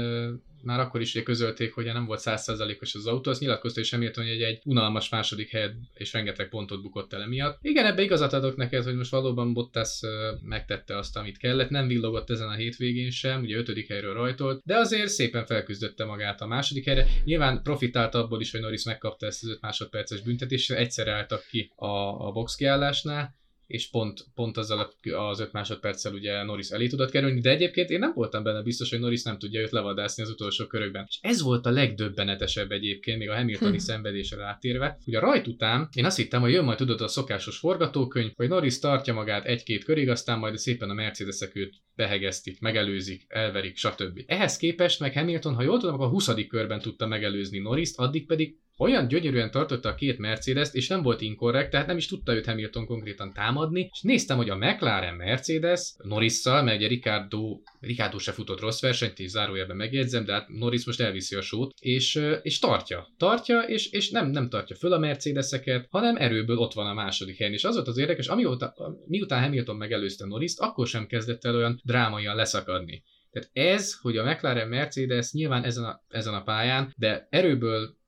már 0.63 0.81
akkor 0.81 1.01
is 1.01 1.23
közölték, 1.23 1.75
hogy 1.75 1.85
nem 1.85 2.05
volt 2.05 2.21
százszerzalékos 2.21 2.95
az 2.95 3.07
autó, 3.07 3.31
azt 3.31 3.41
nyilatkozta 3.41 3.81
is 3.81 3.91
Hamilton, 3.91 4.25
hogy 4.25 4.33
egy, 4.33 4.43
egy 4.43 4.61
unalmas 4.65 5.09
második 5.09 5.51
helyet 5.51 5.75
és 5.95 6.13
rengeteg 6.13 6.49
pontot 6.49 6.83
bukott 6.83 7.13
el 7.13 7.23
emiatt. 7.23 7.59
Igen, 7.63 7.87
ebbe 7.87 8.03
igazat 8.03 8.33
adok 8.33 8.57
neked, 8.57 8.85
hogy 8.85 8.97
most 8.97 9.11
valóban 9.11 9.53
Bottas 9.53 10.01
megtette 10.43 10.97
azt, 10.97 11.17
amit 11.17 11.39
kellett, 11.39 11.71
nem 11.71 11.87
villogott 11.87 12.31
ezen 12.31 12.49
a 12.49 12.55
hétvégén 12.55 13.11
sem, 13.11 13.41
ugye 13.41 13.57
ötödik 13.57 13.89
helyről 13.89 14.15
rajtolt, 14.15 14.61
de 14.65 14.77
azért 14.77 15.09
szépen 15.09 15.47
felküzdötte 15.47 16.05
magát 16.05 16.41
a 16.41 16.47
második 16.47 16.85
helyre. 16.85 17.07
Nyilván 17.25 17.63
profitált 17.63 18.15
abból 18.15 18.41
is, 18.41 18.51
hogy 18.51 18.61
Norris 18.61 18.85
megkapta 18.85 19.27
ezt 19.27 19.43
az 19.43 19.49
5 19.49 19.61
másodperces 19.61 20.21
büntetést, 20.21 20.73
egyszer 20.73 21.09
álltak 21.09 21.47
ki 21.51 21.73
a, 21.77 22.27
a 22.27 22.31
box 22.33 22.55
kiállásnál, 22.55 23.41
és 23.73 23.91
pont, 23.91 24.25
pont 24.35 24.57
azzal 24.57 24.93
az 25.17 25.41
öt 25.41 25.53
másodperccel 25.53 26.13
ugye 26.13 26.43
Norris 26.43 26.69
elé 26.69 26.87
tudott 26.87 27.11
kerülni, 27.11 27.41
de 27.41 27.51
egyébként 27.51 27.91
én 27.91 27.99
nem 27.99 28.13
voltam 28.15 28.43
benne 28.43 28.63
biztos, 28.63 28.91
hogy 28.91 29.01
Norris 29.01 29.23
nem 29.23 29.39
tudja 29.39 29.61
őt 29.61 29.71
levadászni 29.71 30.23
az 30.23 30.31
utolsó 30.31 30.67
körökben. 30.67 31.05
És 31.09 31.19
ez 31.21 31.43
volt 31.43 31.67
a 31.67 31.71
legdöbbenetesebb 31.71 32.71
egyébként, 32.71 33.19
még 33.19 33.29
a 33.29 33.35
Hamiltoni 33.35 33.77
hm. 33.77 33.83
szenvedésre 33.83 34.37
rátérve. 34.37 34.99
Ugye 35.07 35.19
a 35.19 35.21
rajt 35.21 35.47
után 35.47 35.89
én 35.95 36.05
azt 36.05 36.17
hittem, 36.17 36.41
hogy 36.41 36.53
jön 36.53 36.65
majd 36.65 36.79
tudod 36.79 37.01
a 37.01 37.09
szokásos 37.09 37.59
forgatókönyv, 37.59 38.33
hogy 38.37 38.49
Norris 38.49 38.79
tartja 38.79 39.15
magát 39.15 39.45
egy-két 39.45 39.85
körig, 39.85 40.09
aztán 40.09 40.39
majd 40.39 40.57
szépen 40.57 40.91
a 40.91 40.95
Mercedesek 40.95 41.57
őt 41.57 41.75
behegeztik, 41.97 42.61
megelőzik, 42.61 43.25
elverik, 43.29 43.77
stb. 43.77 44.23
Ehhez 44.27 44.57
képest 44.57 45.01
meg 45.01 45.13
Hamilton, 45.13 45.55
ha 45.55 45.63
jól 45.63 45.79
tudom, 45.79 45.95
akkor 45.95 46.07
a 46.07 46.11
20. 46.11 46.31
körben 46.49 46.81
tudta 46.81 47.07
megelőzni 47.07 47.59
Norris, 47.59 47.91
addig 47.95 48.27
pedig 48.27 48.57
olyan 48.83 49.09
gyönyörűen 49.09 49.51
tartotta 49.51 49.89
a 49.89 49.95
két 49.95 50.19
mercedes 50.19 50.69
és 50.73 50.89
nem 50.89 51.03
volt 51.03 51.21
inkorrekt, 51.21 51.71
tehát 51.71 51.87
nem 51.87 51.97
is 51.97 52.07
tudta 52.07 52.35
őt 52.35 52.47
Hamilton 52.47 52.87
konkrétan 52.87 53.33
támadni, 53.33 53.89
és 53.93 54.01
néztem, 54.03 54.37
hogy 54.37 54.51
a 54.51 54.57
McLaren 54.57 55.15
Mercedes 55.15 55.95
Norrisszal, 56.03 56.63
mert 56.63 56.77
ugye 56.77 56.89
Ricardo, 56.89 57.61
Ricardo 57.81 58.19
se 58.19 58.33
futott 58.33 58.61
rossz 58.61 58.81
versenyt, 58.81 59.19
és 59.19 59.31
zárójelben 59.31 59.77
megjegyzem, 59.77 60.25
de 60.25 60.33
hát 60.33 60.49
Norris 60.49 60.87
most 60.87 61.01
elviszi 61.01 61.37
a 61.37 61.41
sót, 61.41 61.73
és, 61.81 62.21
és 62.43 62.59
tartja. 62.59 63.07
Tartja, 63.17 63.61
és, 63.61 63.91
és 63.91 64.11
nem, 64.11 64.31
nem 64.31 64.49
tartja 64.49 64.77
föl 64.77 64.93
a 64.93 64.99
Mercedeseket, 64.99 65.87
hanem 65.91 66.17
erőből 66.17 66.59
ott 66.59 66.73
van 66.73 66.87
a 66.87 66.95
második 66.95 67.37
helyen. 67.37 67.53
És 67.53 67.65
az 67.65 67.75
volt 67.75 67.89
az 67.89 67.99
érdekes, 67.99 68.27
amióta, 68.27 68.75
miután 69.07 69.43
Hamilton 69.43 69.77
megelőzte 69.77 70.27
Norriszt, 70.27 70.61
akkor 70.61 70.87
sem 70.87 71.07
kezdett 71.07 71.45
el 71.45 71.55
olyan 71.55 71.81
drámaian 71.85 72.37
leszakadni. 72.37 73.03
Tehát 73.31 73.51
ez, 73.53 73.95
hogy 74.01 74.17
a 74.17 74.25
McLaren 74.25 74.69
Mercedes 74.69 75.33
nyilván 75.33 75.65
ezen 75.65 75.85
a, 75.85 76.03
ezen 76.09 76.35
a 76.35 76.43
pályán, 76.43 76.93
de 76.97 77.27
erőből 77.31 78.01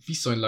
wie 0.00 0.14
soll 0.14 0.34
ich 0.34 0.40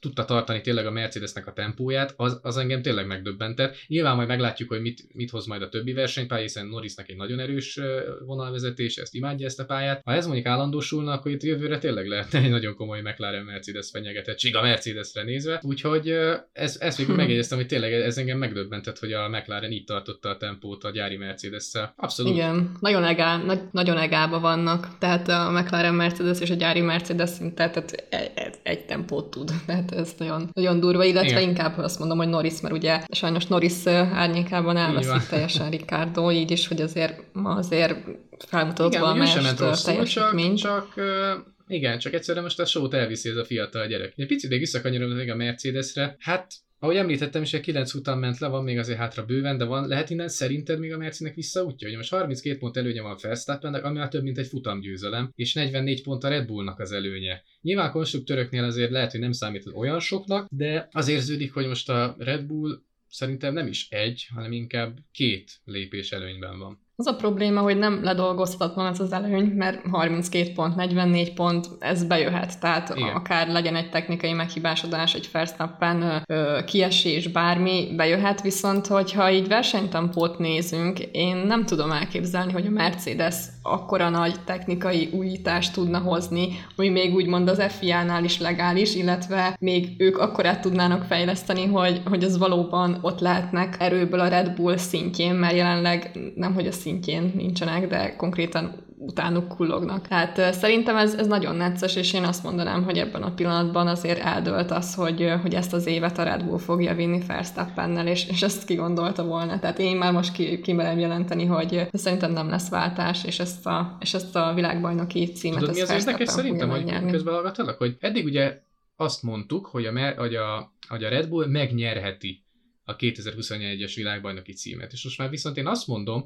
tudta 0.00 0.24
tartani 0.24 0.60
tényleg 0.60 0.86
a 0.86 0.90
Mercedesnek 0.90 1.46
a 1.46 1.52
tempóját, 1.52 2.14
az, 2.16 2.38
az 2.42 2.56
engem 2.56 2.82
tényleg 2.82 3.06
megdöbbentett. 3.06 3.76
Nyilván 3.86 4.16
majd 4.16 4.28
meglátjuk, 4.28 4.68
hogy 4.68 4.80
mit, 4.80 5.06
mit 5.12 5.30
hoz 5.30 5.46
majd 5.46 5.62
a 5.62 5.68
többi 5.68 5.92
versenypálya, 5.92 6.42
hiszen 6.42 6.66
Norrisnak 6.66 7.08
egy 7.08 7.16
nagyon 7.16 7.38
erős 7.38 7.80
vonalvezetés, 8.26 8.96
ezt 8.96 9.14
imádja 9.14 9.46
ezt 9.46 9.60
a 9.60 9.64
pályát. 9.64 10.00
Ha 10.04 10.12
ez 10.12 10.26
mondjuk 10.26 10.46
állandósulna, 10.46 11.12
akkor 11.12 11.30
itt 11.30 11.42
jövőre 11.42 11.78
tényleg 11.78 12.06
lehetne 12.06 12.38
egy 12.38 12.50
nagyon 12.50 12.74
komoly 12.74 13.00
McLaren 13.00 13.44
Mercedes 13.44 13.90
fenyegetettség 13.90 14.56
a 14.56 14.62
Mercedesre 14.62 15.22
nézve. 15.22 15.60
Úgyhogy 15.62 16.08
ez, 16.52 16.76
ezt 16.80 16.98
végül 16.98 17.14
megjegyeztem, 17.22 17.58
hogy 17.58 17.66
tényleg 17.66 17.92
ez 17.92 18.18
engem 18.18 18.38
megdöbbentett, 18.38 18.98
hogy 18.98 19.12
a 19.12 19.28
McLaren 19.28 19.72
így 19.72 19.84
tartotta 19.84 20.28
a 20.28 20.36
tempót 20.36 20.84
a 20.84 20.90
gyári 20.90 21.16
Mercedes-szel. 21.16 21.94
Abszolút. 21.96 22.32
Igen, 22.32 22.72
nagyon, 22.80 23.04
egá, 23.04 23.36
nagy, 23.36 23.60
nagyon 23.72 23.98
egába 23.98 24.40
vannak. 24.40 24.98
Tehát 24.98 25.28
a 25.28 25.50
McLaren 25.50 25.94
Mercedes 25.94 26.40
és 26.40 26.50
a 26.50 26.54
gyári 26.54 26.80
Mercedes 26.80 27.30
tehát 27.54 27.76
egy, 27.76 28.04
egy, 28.34 28.54
egy 28.62 28.84
tempót 28.84 29.30
tud. 29.30 29.50
Tehát 29.66 29.85
ez 29.92 30.14
nagyon, 30.18 30.50
nagyon 30.52 30.80
durva, 30.80 31.04
illetve 31.04 31.30
Igen. 31.30 31.48
inkább 31.48 31.78
azt 31.78 31.98
mondom, 31.98 32.18
hogy 32.18 32.28
Norris, 32.28 32.60
mert 32.60 32.74
ugye 32.74 33.00
sajnos 33.10 33.46
Norris 33.46 33.86
árnyékában 33.86 34.76
elveszik 34.76 35.28
teljesen 35.28 35.70
Ricardo, 35.70 36.30
így 36.30 36.50
is, 36.50 36.68
hogy 36.68 36.80
azért 36.80 37.22
ma 37.32 37.54
azért 37.54 37.96
felmutatott 38.38 38.96
valamelyest 38.96 39.84
teljesítmény. 39.84 40.56
Csak, 40.56 40.94
csak 40.94 41.54
igen, 41.66 41.98
csak 41.98 42.12
egyszerűen 42.12 42.44
most 42.44 42.60
a 42.60 42.64
sót 42.64 42.94
elviszi 42.94 43.28
ez 43.28 43.36
a 43.36 43.44
fiatal 43.44 43.86
gyerek. 43.86 44.12
Egy 44.16 44.26
picit 44.26 44.50
még 44.50 44.58
visszakanyarodni 44.58 45.30
a 45.30 45.34
Mercedesre, 45.34 46.16
hát 46.18 46.54
ahogy 46.78 46.96
említettem 46.96 47.42
is, 47.42 47.52
egy 47.52 47.60
9 47.60 47.94
után 47.94 48.18
ment 48.18 48.38
le, 48.38 48.48
van 48.48 48.64
még 48.64 48.78
azért 48.78 48.98
hátra 48.98 49.24
bőven, 49.24 49.58
de 49.58 49.64
van, 49.64 49.88
lehet 49.88 50.10
innen 50.10 50.28
szerinted 50.28 50.78
még 50.78 50.92
a 50.92 50.96
Mercinek 50.98 51.34
visszaútja? 51.34 51.88
Hogy 51.88 51.96
most 51.96 52.10
32 52.10 52.58
pont 52.58 52.76
előnye 52.76 53.02
van 53.02 53.16
Verstappennek, 53.22 53.84
ami 53.84 53.98
már 53.98 54.08
több 54.08 54.22
mint 54.22 54.38
egy 54.38 54.46
futamgyőzelem, 54.46 55.30
és 55.34 55.54
44 55.54 56.02
pont 56.02 56.24
a 56.24 56.28
Red 56.28 56.46
Bullnak 56.46 56.78
az 56.78 56.92
előnye. 56.92 57.42
Nyilván 57.60 57.90
konstruktőröknél 57.90 58.64
azért 58.64 58.90
lehet, 58.90 59.10
hogy 59.10 59.20
nem 59.20 59.32
számít 59.32 59.66
olyan 59.74 60.00
soknak, 60.00 60.48
de 60.50 60.88
az 60.90 61.08
érződik, 61.08 61.52
hogy 61.52 61.66
most 61.66 61.88
a 61.88 62.14
Red 62.18 62.44
Bull 62.46 62.82
szerintem 63.08 63.52
nem 63.52 63.66
is 63.66 63.88
egy, 63.90 64.26
hanem 64.34 64.52
inkább 64.52 64.98
két 65.12 65.60
lépés 65.64 66.12
előnyben 66.12 66.58
van. 66.58 66.85
Az 66.98 67.06
a 67.06 67.16
probléma, 67.16 67.60
hogy 67.60 67.78
nem 67.78 68.04
ledolgozhatatlan 68.04 68.86
ez 68.86 69.00
az 69.00 69.12
előny, 69.12 69.44
mert 69.44 69.86
32 69.90 70.52
pont, 70.54 70.76
44 70.76 71.34
pont, 71.34 71.68
ez 71.78 72.04
bejöhet. 72.04 72.60
Tehát 72.60 72.92
Igen. 72.96 73.14
akár 73.14 73.48
legyen 73.48 73.76
egy 73.76 73.90
technikai 73.90 74.32
meghibásodás, 74.32 75.14
egy 75.14 75.28
Verstappen 75.32 76.24
kiesés, 76.66 77.28
bármi, 77.28 77.94
bejöhet, 77.96 78.42
viszont 78.42 78.86
hogyha 78.86 79.30
így 79.30 79.48
versenytempót 79.48 80.38
nézünk, 80.38 80.98
én 80.98 81.36
nem 81.36 81.64
tudom 81.64 81.92
elképzelni, 81.92 82.52
hogy 82.52 82.66
a 82.66 82.70
Mercedes 82.70 83.36
akkora 83.62 84.08
nagy 84.08 84.34
technikai 84.44 85.08
újítást 85.12 85.72
tudna 85.72 85.98
hozni, 85.98 86.48
ami 86.76 86.88
még 86.88 87.14
úgymond 87.14 87.48
az 87.48 87.62
FIA-nál 87.68 88.24
is 88.24 88.40
legális, 88.40 88.94
illetve 88.94 89.56
még 89.60 89.88
ők 89.98 90.18
akkorát 90.18 90.60
tudnának 90.60 91.04
fejleszteni, 91.04 91.66
hogy, 91.66 92.02
hogy 92.04 92.24
az 92.24 92.38
valóban 92.38 92.98
ott 93.00 93.20
lehetnek 93.20 93.76
erőből 93.78 94.20
a 94.20 94.28
Red 94.28 94.54
Bull 94.54 94.76
szintjén, 94.76 95.34
mert 95.34 95.56
jelenleg 95.56 96.10
nem, 96.34 96.54
hogy 96.54 96.66
a 96.66 96.72
szintjén 96.86 97.32
nincsenek, 97.34 97.88
de 97.88 98.16
konkrétan 98.16 98.84
utánuk 98.98 99.48
kullognak. 99.48 100.08
Tehát 100.08 100.54
szerintem 100.54 100.96
ez, 100.96 101.14
ez 101.14 101.26
nagyon 101.26 101.56
necces, 101.56 101.96
és 101.96 102.12
én 102.12 102.22
azt 102.22 102.42
mondanám, 102.42 102.84
hogy 102.84 102.98
ebben 102.98 103.22
a 103.22 103.34
pillanatban 103.34 103.86
azért 103.86 104.20
eldölt 104.20 104.70
az, 104.70 104.94
hogy, 104.94 105.32
hogy 105.42 105.54
ezt 105.54 105.72
az 105.72 105.86
évet 105.86 106.18
a 106.18 106.22
Red 106.22 106.44
Bull 106.44 106.58
fogja 106.58 106.94
vinni 106.94 107.20
Verstappennel, 107.26 108.06
és, 108.06 108.28
és 108.28 108.42
ezt 108.42 108.66
kigondolta 108.66 109.24
volna. 109.24 109.58
Tehát 109.58 109.78
én 109.78 109.96
már 109.96 110.12
most 110.12 110.32
ki, 110.32 110.60
kimerem 110.60 110.98
jelenteni, 110.98 111.44
hogy 111.44 111.88
szerintem 111.92 112.32
nem 112.32 112.48
lesz 112.48 112.68
váltás, 112.68 113.24
és 113.24 113.38
ezt 113.38 113.66
a, 113.66 113.96
és 114.00 114.14
ezt 114.14 114.36
a 114.36 114.52
világbajnoki 114.54 115.24
címet 115.32 115.58
Tudod, 115.58 115.74
mi 115.74 115.80
az 115.80 115.90
érdekes 115.90 116.28
szerintem, 116.28 116.68
hogy 116.68 117.10
közben 117.10 117.34
hallgatlak, 117.34 117.78
hogy 117.78 117.96
eddig 118.00 118.24
ugye 118.24 118.62
azt 118.96 119.22
mondtuk, 119.22 119.66
hogy 119.66 119.86
a, 119.86 120.14
hogy 120.16 120.34
a, 120.34 120.72
hogy 120.88 121.04
a 121.04 121.08
Red 121.08 121.28
Bull 121.28 121.46
megnyerheti 121.46 122.44
a 122.88 122.96
2021-es 122.96 123.92
világbajnoki 123.94 124.52
címet. 124.52 124.92
És 124.92 125.04
most 125.04 125.18
már 125.18 125.30
viszont 125.30 125.56
én 125.56 125.66
azt 125.66 125.86
mondom, 125.86 126.24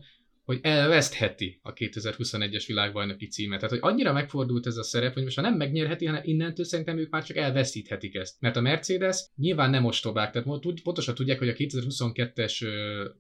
hogy 0.51 0.61
elvesztheti 0.63 1.61
a 1.63 1.73
2021-es 1.73 2.65
világbajnoki 2.67 3.27
címet. 3.27 3.61
Tehát, 3.61 3.79
hogy 3.81 3.93
annyira 3.93 4.13
megfordult 4.13 4.67
ez 4.67 4.77
a 4.77 4.83
szerep, 4.83 5.15
hogy 5.15 5.23
most 5.23 5.37
már 5.37 5.47
nem 5.47 5.59
megnyerheti, 5.59 6.07
hanem 6.07 6.21
innentől 6.25 6.65
szerintem 6.65 6.99
ők 6.99 7.11
már 7.11 7.25
csak 7.25 7.37
elveszíthetik 7.37 8.15
ezt. 8.15 8.41
Mert 8.41 8.57
a 8.57 8.61
Mercedes 8.61 9.25
nyilván 9.37 9.71
nem 9.71 9.85
ostobák, 9.85 10.31
tehát 10.31 10.49
pontosan 10.83 11.15
tudják, 11.15 11.39
hogy 11.39 11.49
a 11.49 11.53
2022-es 11.53 12.67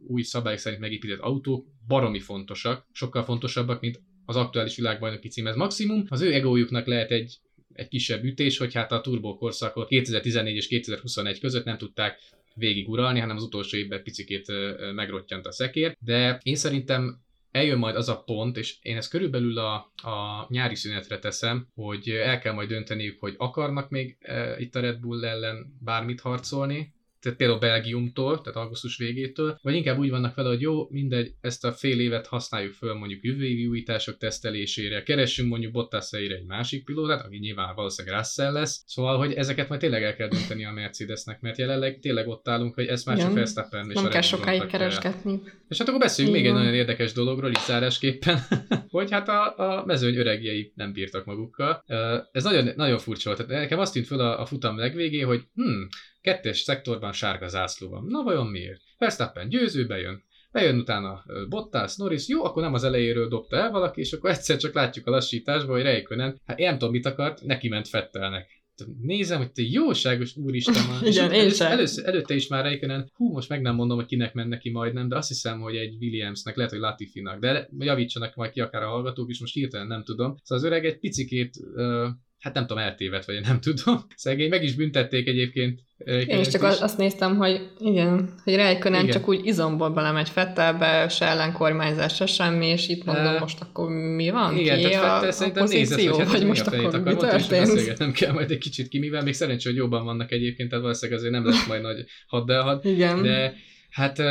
új 0.06 0.22
szabályok 0.22 0.58
szerint 0.58 0.80
megépített 0.80 1.18
autók 1.18 1.66
baromi 1.86 2.20
fontosak, 2.20 2.86
sokkal 2.92 3.22
fontosabbak, 3.22 3.80
mint 3.80 4.00
az 4.24 4.36
aktuális 4.36 4.76
világbajnoki 4.76 5.28
cím. 5.28 5.46
Ez 5.46 5.56
maximum 5.56 6.04
az 6.08 6.20
ő 6.20 6.32
egójuknak 6.32 6.86
lehet 6.86 7.10
egy 7.10 7.40
egy 7.72 7.88
kisebb 7.88 8.24
ütés, 8.24 8.58
hogy 8.58 8.74
hát 8.74 8.92
a 8.92 9.00
turbo 9.00 9.36
korszakot 9.36 9.88
2014 9.88 10.56
és 10.56 10.66
2021 10.66 11.40
között 11.40 11.64
nem 11.64 11.78
tudták 11.78 12.20
végiguralni, 12.54 13.20
hanem 13.20 13.36
az 13.36 13.42
utolsó 13.42 13.76
évben 13.76 14.02
picikét 14.02 14.52
megrottyant 14.94 15.46
a 15.46 15.52
szekér, 15.52 15.96
de 16.00 16.40
én 16.42 16.56
szerintem 16.56 17.20
eljön 17.50 17.78
majd 17.78 17.96
az 17.96 18.08
a 18.08 18.22
pont, 18.22 18.56
és 18.56 18.76
én 18.82 18.96
ezt 18.96 19.10
körülbelül 19.10 19.58
a, 19.58 19.74
a 19.96 20.46
nyári 20.48 20.74
szünetre 20.74 21.18
teszem, 21.18 21.66
hogy 21.74 22.08
el 22.08 22.38
kell 22.38 22.52
majd 22.52 22.68
dönteniük, 22.68 23.20
hogy 23.20 23.34
akarnak 23.36 23.90
még 23.90 24.16
e, 24.20 24.58
itt 24.58 24.74
a 24.74 24.80
Red 24.80 25.00
Bull 25.00 25.24
ellen 25.24 25.78
bármit 25.80 26.20
harcolni, 26.20 26.94
tehát 27.20 27.38
például 27.38 27.58
Belgiumtól, 27.58 28.40
tehát 28.40 28.58
augusztus 28.58 28.96
végétől, 28.96 29.58
vagy 29.62 29.74
inkább 29.74 29.98
úgy 29.98 30.10
vannak 30.10 30.34
vele, 30.34 30.48
hogy 30.48 30.60
jó, 30.60 30.88
mindegy, 30.90 31.32
ezt 31.40 31.64
a 31.64 31.72
fél 31.72 32.00
évet 32.00 32.26
használjuk 32.26 32.72
föl 32.72 32.94
mondjuk 32.94 33.24
jövő 33.24 33.44
évi 33.44 33.66
újítások 33.66 34.16
tesztelésére, 34.18 35.02
keressünk 35.02 35.48
mondjuk 35.48 35.72
bottas 35.72 36.12
egy 36.12 36.44
másik 36.46 36.84
pilótát, 36.84 37.24
aki 37.24 37.38
nyilván 37.38 37.74
valószínűleg 37.74 38.18
Russell 38.18 38.52
lesz, 38.52 38.82
szóval, 38.86 39.18
hogy 39.18 39.32
ezeket 39.32 39.68
majd 39.68 39.80
tényleg 39.80 40.02
el 40.02 40.16
kell 40.16 40.28
dönteni 40.28 40.64
a 40.64 40.72
Mercedesnek, 40.72 41.40
mert 41.40 41.58
jelenleg 41.58 41.98
tényleg 41.98 42.28
ott 42.28 42.48
állunk, 42.48 42.74
hogy 42.74 42.86
ezt 42.86 43.06
már 43.06 43.18
csak 43.18 43.32
Verstappen 43.32 43.90
és 43.90 43.94
Nem 43.94 44.08
kell 44.08 44.20
sokáig 44.20 44.66
keresgetni. 44.66 45.40
És 45.68 45.78
hát 45.78 45.88
akkor 45.88 46.00
beszéljünk 46.00 46.36
még 46.36 46.46
egy 46.46 46.52
nagyon 46.52 46.74
érdekes 46.74 47.12
dologról, 47.12 47.50
itt 47.50 47.58
zárásképpen, 47.66 48.38
hogy 48.88 49.10
hát 49.10 49.28
a, 49.28 49.58
a 49.58 49.84
mezőny 49.86 50.16
öregjei 50.16 50.72
nem 50.74 50.92
bírtak 50.92 51.24
magukkal. 51.24 51.84
Ez 52.32 52.44
nagyon, 52.44 52.72
nagyon 52.76 52.98
furcsa 52.98 53.34
volt. 53.34 53.46
Tehát 53.46 53.62
nekem 53.62 53.78
azt 53.78 53.92
tűnt 53.92 54.06
föl 54.06 54.20
a, 54.20 54.40
a 54.40 54.46
futam 54.46 54.78
legvégén, 54.78 55.26
hogy 55.26 55.42
hm, 55.54 55.82
Kettes 56.20 56.58
szektorban 56.58 57.12
sárga 57.12 57.48
zászló 57.48 57.88
van. 57.88 58.04
Na 58.08 58.22
vajon 58.22 58.46
miért? 58.46 58.80
Verstappen 58.98 59.48
győző 59.48 59.86
bejön, 59.86 60.24
bejön 60.52 60.78
utána 60.78 61.24
Bottas, 61.48 61.96
Norris, 61.96 62.28
jó, 62.28 62.44
akkor 62.44 62.62
nem 62.62 62.74
az 62.74 62.84
elejéről 62.84 63.28
dobta 63.28 63.56
el 63.56 63.70
valaki, 63.70 64.00
és 64.00 64.12
akkor 64.12 64.30
egyszer 64.30 64.56
csak 64.56 64.74
látjuk 64.74 65.06
a 65.06 65.10
lassításban, 65.10 65.74
hogy 65.74 65.82
Reikönen, 65.82 66.40
hát 66.46 66.58
én 66.58 66.66
nem 66.66 66.78
tudom 66.78 66.94
mit 66.94 67.06
akart, 67.06 67.42
neki 67.42 67.68
ment 67.68 67.88
Fettelnek. 67.88 68.58
Nézem, 69.00 69.38
hogy 69.38 69.52
te 69.52 69.62
jóságos 69.62 70.36
úristen 70.36 70.86
már. 70.90 71.02
Igen, 71.02 71.32
én 71.32 71.40
először, 71.40 71.66
először, 71.66 72.06
előtte 72.06 72.34
is 72.34 72.48
már 72.48 72.64
Reikönen, 72.64 73.10
hú, 73.14 73.32
most 73.32 73.48
meg 73.48 73.60
nem 73.60 73.74
mondom, 73.74 73.96
hogy 73.96 74.06
kinek 74.06 74.34
ment 74.34 74.48
neki 74.48 74.70
majdnem, 74.70 75.08
de 75.08 75.16
azt 75.16 75.28
hiszem, 75.28 75.60
hogy 75.60 75.76
egy 75.76 75.96
Williamsnek, 76.00 76.56
lehet, 76.56 76.70
hogy 76.70 76.80
Latifinak, 76.80 77.40
de 77.40 77.68
javítsanak 77.78 78.34
majd 78.34 78.50
ki 78.50 78.60
akár 78.60 78.82
a 78.82 78.88
hallgatók 78.88 79.30
is, 79.30 79.40
most 79.40 79.54
hirtelen 79.54 79.86
nem 79.86 80.04
tudom. 80.04 80.36
Szóval 80.42 80.64
az 80.64 80.70
öreg 80.70 80.84
egy 80.84 80.98
picikét 80.98 81.54
uh, 81.74 82.08
hát 82.40 82.54
nem 82.54 82.66
tudom, 82.66 82.82
eltévedt, 82.82 83.24
vagy 83.24 83.40
nem 83.40 83.60
tudom. 83.60 84.00
Szegény, 84.16 84.48
meg 84.48 84.62
is 84.62 84.74
büntették 84.74 85.26
egyébként. 85.26 85.80
Én 86.04 86.38
is 86.38 86.48
csak 86.48 86.72
is. 86.72 86.80
azt 86.80 86.98
néztem, 86.98 87.36
hogy 87.36 87.70
igen, 87.78 88.34
hogy 88.44 88.54
Rejkönen 88.54 89.06
csak 89.08 89.28
úgy 89.28 89.46
izomból 89.46 89.90
belemegy 89.90 90.28
Fettelbe, 90.28 91.08
se 91.08 91.26
ellenkormányzás, 91.26 92.14
se 92.14 92.26
semmi, 92.26 92.66
és 92.66 92.88
itt 92.88 93.04
mondom, 93.04 93.34
uh, 93.34 93.40
most 93.40 93.60
akkor 93.60 93.90
mi 93.90 94.30
van? 94.30 94.56
Igen, 94.56 94.78
ki 94.78 94.82
tehát 94.82 95.14
Fettel 95.14 95.30
szerintem 95.30 95.64
nézett, 95.64 96.00
hogy 96.00 96.18
hát 96.18 96.30
vagy 96.30 96.46
most 96.46 96.66
akkor 96.66 96.84
akar, 96.84 97.02
mi 97.02 97.14
történt? 97.14 97.98
Nem 97.98 98.12
kell 98.12 98.32
majd 98.32 98.50
egy 98.50 98.58
kicsit 98.58 98.88
ki, 98.88 98.98
mivel 98.98 99.22
még 99.22 99.34
szerencsé, 99.34 99.68
hogy 99.68 99.78
jobban 99.78 100.04
vannak 100.04 100.32
egyébként, 100.32 100.68
tehát 100.68 100.84
valószínűleg 100.84 101.20
azért 101.20 101.34
nem 101.34 101.46
lesz 101.46 101.66
majd 101.66 101.82
nagy 101.82 102.04
haddelhad. 102.26 102.84
Igen. 102.84 103.22
De 103.22 103.54
hát 103.90 104.22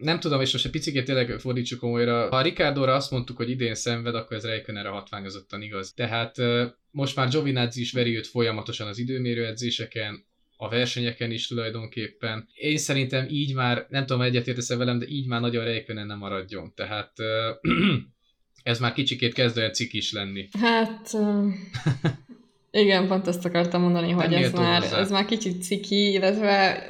nem 0.00 0.20
tudom, 0.20 0.40
és 0.40 0.52
most 0.52 0.64
egy 0.64 0.70
picit 0.70 1.04
tényleg 1.04 1.38
fordítsuk 1.38 1.78
komolyra. 1.78 2.28
Ha 2.28 2.36
a 2.36 2.42
Ricardóra 2.42 2.94
azt 2.94 3.10
mondtuk, 3.10 3.36
hogy 3.36 3.50
idén 3.50 3.74
szenved, 3.74 4.14
akkor 4.14 4.36
ez 4.36 4.44
Reikönenre 4.44 4.88
hatványozottan 4.88 5.62
igaz. 5.62 5.92
Tehát 5.92 6.36
most 6.90 7.16
már 7.16 7.28
Giovinazzi 7.28 7.80
is 7.80 7.92
veri 7.92 8.16
őt 8.16 8.26
folyamatosan 8.26 8.88
az 8.88 8.98
időmérő 8.98 9.46
edzéseken, 9.46 10.24
a 10.56 10.68
versenyeken 10.68 11.30
is 11.30 11.46
tulajdonképpen. 11.46 12.48
Én 12.54 12.76
szerintem 12.76 13.26
így 13.28 13.54
már, 13.54 13.86
nem 13.88 14.06
tudom, 14.06 14.22
egyetértesz 14.22 14.74
velem, 14.74 14.98
de 14.98 15.06
így 15.08 15.26
már 15.26 15.40
nagyon 15.40 15.64
Reikkönen 15.64 16.06
nem 16.06 16.18
maradjon. 16.18 16.72
Tehát 16.74 17.12
ez 18.62 18.78
már 18.78 18.92
kicsikét 18.92 19.32
kezd 19.32 19.56
olyan 19.56 19.72
cikis 19.72 20.12
lenni. 20.12 20.48
Hát... 20.60 21.10
Igen, 22.70 23.06
pont 23.06 23.26
ezt 23.26 23.44
akartam 23.44 23.82
mondani, 23.82 24.10
hogy 24.10 24.32
ez 24.32 24.52
már, 24.52 24.82
ez 24.82 25.10
már 25.10 25.24
kicsit 25.24 25.62
ciki, 25.62 26.12
illetve 26.12 26.82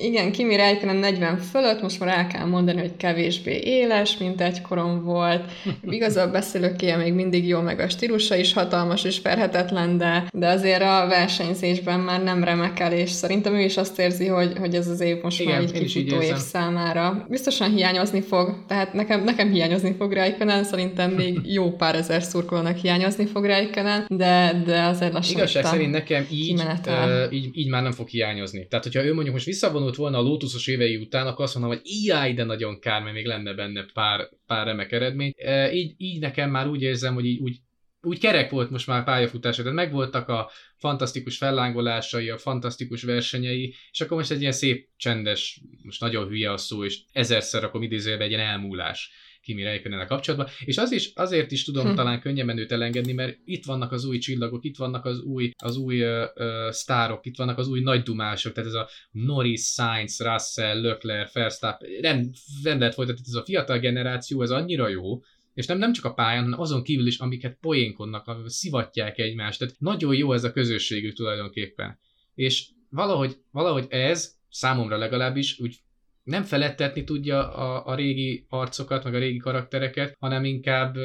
igen, 0.00 0.32
Kimi 0.32 0.56
Räikkönen 0.56 0.96
40 0.96 1.38
fölött, 1.38 1.82
most 1.82 2.00
már 2.00 2.18
el 2.18 2.26
kell 2.26 2.46
mondani, 2.46 2.80
hogy 2.80 2.96
kevésbé 2.96 3.60
éles, 3.64 4.18
mint 4.18 4.40
egykoron 4.40 5.04
volt. 5.04 5.52
Igaz, 5.90 6.16
a 6.16 6.30
beszélőkéje 6.30 6.96
még 6.96 7.12
mindig 7.12 7.46
jó, 7.48 7.60
meg 7.60 7.80
a 7.80 7.88
stílusa 7.88 8.36
is 8.36 8.52
hatalmas 8.52 9.04
és 9.04 9.18
ferhetetlen, 9.18 9.98
de, 9.98 10.24
de 10.32 10.48
azért 10.48 10.82
a 10.82 11.06
versenyzésben 11.08 12.00
már 12.00 12.22
nem 12.22 12.44
remekel, 12.44 12.92
és 12.92 13.10
szerintem 13.10 13.54
ő 13.54 13.60
is 13.60 13.76
azt 13.76 13.98
érzi, 13.98 14.26
hogy, 14.26 14.52
hogy 14.58 14.74
ez 14.74 14.88
az 14.88 15.00
év 15.00 15.22
most 15.22 15.40
Igen, 15.40 15.52
már 15.52 15.62
egy 15.62 15.72
kifutó 15.72 16.20
év 16.20 16.36
számára. 16.36 17.26
Biztosan 17.28 17.70
hiányozni 17.70 18.20
fog, 18.20 18.64
tehát 18.66 18.92
nekem, 18.92 19.24
nekem 19.24 19.50
hiányozni 19.50 19.94
fog 19.98 20.12
Räikkönen, 20.12 20.64
szerintem 20.64 21.10
még 21.10 21.38
jó 21.56 21.70
pár 21.70 21.94
ezer 21.94 22.22
szurkolónak 22.22 22.76
hiányozni 22.76 23.26
fog 23.26 23.44
Räikkönen, 23.44 24.04
de, 24.08 24.62
de 24.64 24.82
azért 24.82 25.12
lassan 25.12 25.36
Igazság 25.36 25.64
szerint 25.64 25.92
nekem 25.92 26.26
így, 26.30 26.62
uh, 26.86 27.32
így, 27.32 27.48
így 27.52 27.68
már 27.68 27.82
nem 27.82 27.92
fog 27.92 28.08
hiányozni. 28.08 28.66
Tehát, 28.68 28.84
hogyha 28.84 29.04
ő 29.04 29.14
mondjuk 29.14 29.34
most 29.34 29.46
vissza 29.46 29.70
visszavonult 29.82 29.96
volna 29.96 30.18
a 30.18 30.30
Lotusos 30.30 30.66
évei 30.66 30.96
után, 30.96 31.26
akkor 31.26 31.44
azt 31.44 31.54
mondom, 31.54 31.72
hogy 31.72 31.80
ijáj, 31.84 32.34
de 32.34 32.44
nagyon 32.44 32.80
kár, 32.80 33.02
mert 33.02 33.14
még 33.14 33.26
lenne 33.26 33.54
benne 33.54 33.84
pár, 33.92 34.28
pár 34.46 34.66
remek 34.66 34.92
eredmény. 34.92 35.32
E, 35.36 35.72
így, 35.72 35.94
így 35.96 36.20
nekem 36.20 36.50
már 36.50 36.68
úgy 36.68 36.82
érzem, 36.82 37.14
hogy 37.14 37.24
így, 37.24 37.40
úgy, 37.40 37.56
úgy 38.02 38.18
kerek 38.18 38.50
volt 38.50 38.70
most 38.70 38.86
már 38.86 39.04
pályafutása, 39.04 39.62
tehát 39.62 39.76
megvoltak 39.76 40.28
a 40.28 40.50
fantasztikus 40.76 41.36
fellángolásai, 41.36 42.28
a 42.28 42.38
fantasztikus 42.38 43.02
versenyei, 43.02 43.74
és 43.90 44.00
akkor 44.00 44.16
most 44.16 44.30
egy 44.30 44.40
ilyen 44.40 44.52
szép, 44.52 44.88
csendes, 44.96 45.60
most 45.82 46.00
nagyon 46.00 46.28
hülye 46.28 46.52
a 46.52 46.56
szó, 46.56 46.84
és 46.84 47.00
ezerszer 47.12 47.64
akkor 47.64 47.82
idézőjelben 47.82 48.26
egy 48.26 48.32
ilyen 48.32 48.46
elmúlás 48.46 49.10
Kimi 49.42 49.62
Räikkönen 49.62 50.06
kapcsolatban, 50.06 50.48
és 50.64 50.78
az 50.78 50.92
is, 50.92 51.12
azért 51.14 51.50
is 51.50 51.64
tudom 51.64 51.86
hm. 51.86 51.94
talán 51.94 52.20
könnyebben 52.20 52.58
őt 52.58 52.72
elengedni, 52.72 53.12
mert 53.12 53.38
itt 53.44 53.64
vannak 53.64 53.92
az 53.92 54.04
új 54.04 54.18
csillagok, 54.18 54.64
itt 54.64 54.76
vannak 54.76 55.04
az 55.04 55.20
új, 55.20 55.50
az 55.56 55.76
új 55.76 56.02
uh, 56.02 56.24
uh, 56.34 56.70
sztárok, 56.70 57.26
itt 57.26 57.36
vannak 57.36 57.58
az 57.58 57.68
új 57.68 57.80
nagy 57.80 58.02
dumások, 58.02 58.52
tehát 58.52 58.70
ez 58.70 58.76
a 58.76 58.88
Norris, 59.10 59.60
Sainz, 59.60 60.20
Russell, 60.20 60.80
Leclerc, 60.80 61.32
Verstappen, 61.32 61.90
nem, 62.00 62.30
nem 62.62 62.78
lehet 62.78 62.94
folytatni, 62.94 63.22
ez 63.26 63.34
a 63.34 63.44
fiatal 63.44 63.78
generáció, 63.78 64.42
ez 64.42 64.50
annyira 64.50 64.88
jó, 64.88 65.20
és 65.54 65.66
nem, 65.66 65.78
nem 65.78 65.92
csak 65.92 66.04
a 66.04 66.12
pályán, 66.12 66.42
hanem 66.42 66.60
azon 66.60 66.82
kívül 66.82 67.06
is, 67.06 67.18
amiket 67.18 67.58
poénkodnak, 67.60 68.42
szivatják 68.46 69.18
egymást. 69.18 69.58
Tehát 69.58 69.74
nagyon 69.78 70.14
jó 70.14 70.32
ez 70.32 70.44
a 70.44 70.52
közösségük 70.52 71.14
tulajdonképpen. 71.14 71.98
És 72.34 72.68
valahogy, 72.90 73.36
valahogy 73.50 73.86
ez 73.88 74.34
számomra 74.50 74.96
legalábbis 74.96 75.58
úgy 75.58 75.76
nem 76.22 76.42
felettetni 76.42 77.04
tudja 77.04 77.54
a, 77.54 77.86
a 77.86 77.94
régi 77.94 78.46
arcokat, 78.48 79.04
meg 79.04 79.14
a 79.14 79.18
régi 79.18 79.38
karaktereket, 79.38 80.16
hanem 80.18 80.44
inkább 80.44 80.96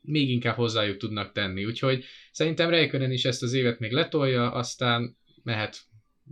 még 0.00 0.30
inkább 0.30 0.54
hozzájuk 0.54 0.96
tudnak 0.96 1.32
tenni. 1.32 1.64
Úgyhogy 1.64 2.04
szerintem 2.32 2.70
Reikönen 2.70 3.10
is 3.10 3.24
ezt 3.24 3.42
az 3.42 3.52
évet 3.52 3.78
még 3.78 3.92
letolja, 3.92 4.52
aztán 4.52 5.16
mehet 5.42 5.78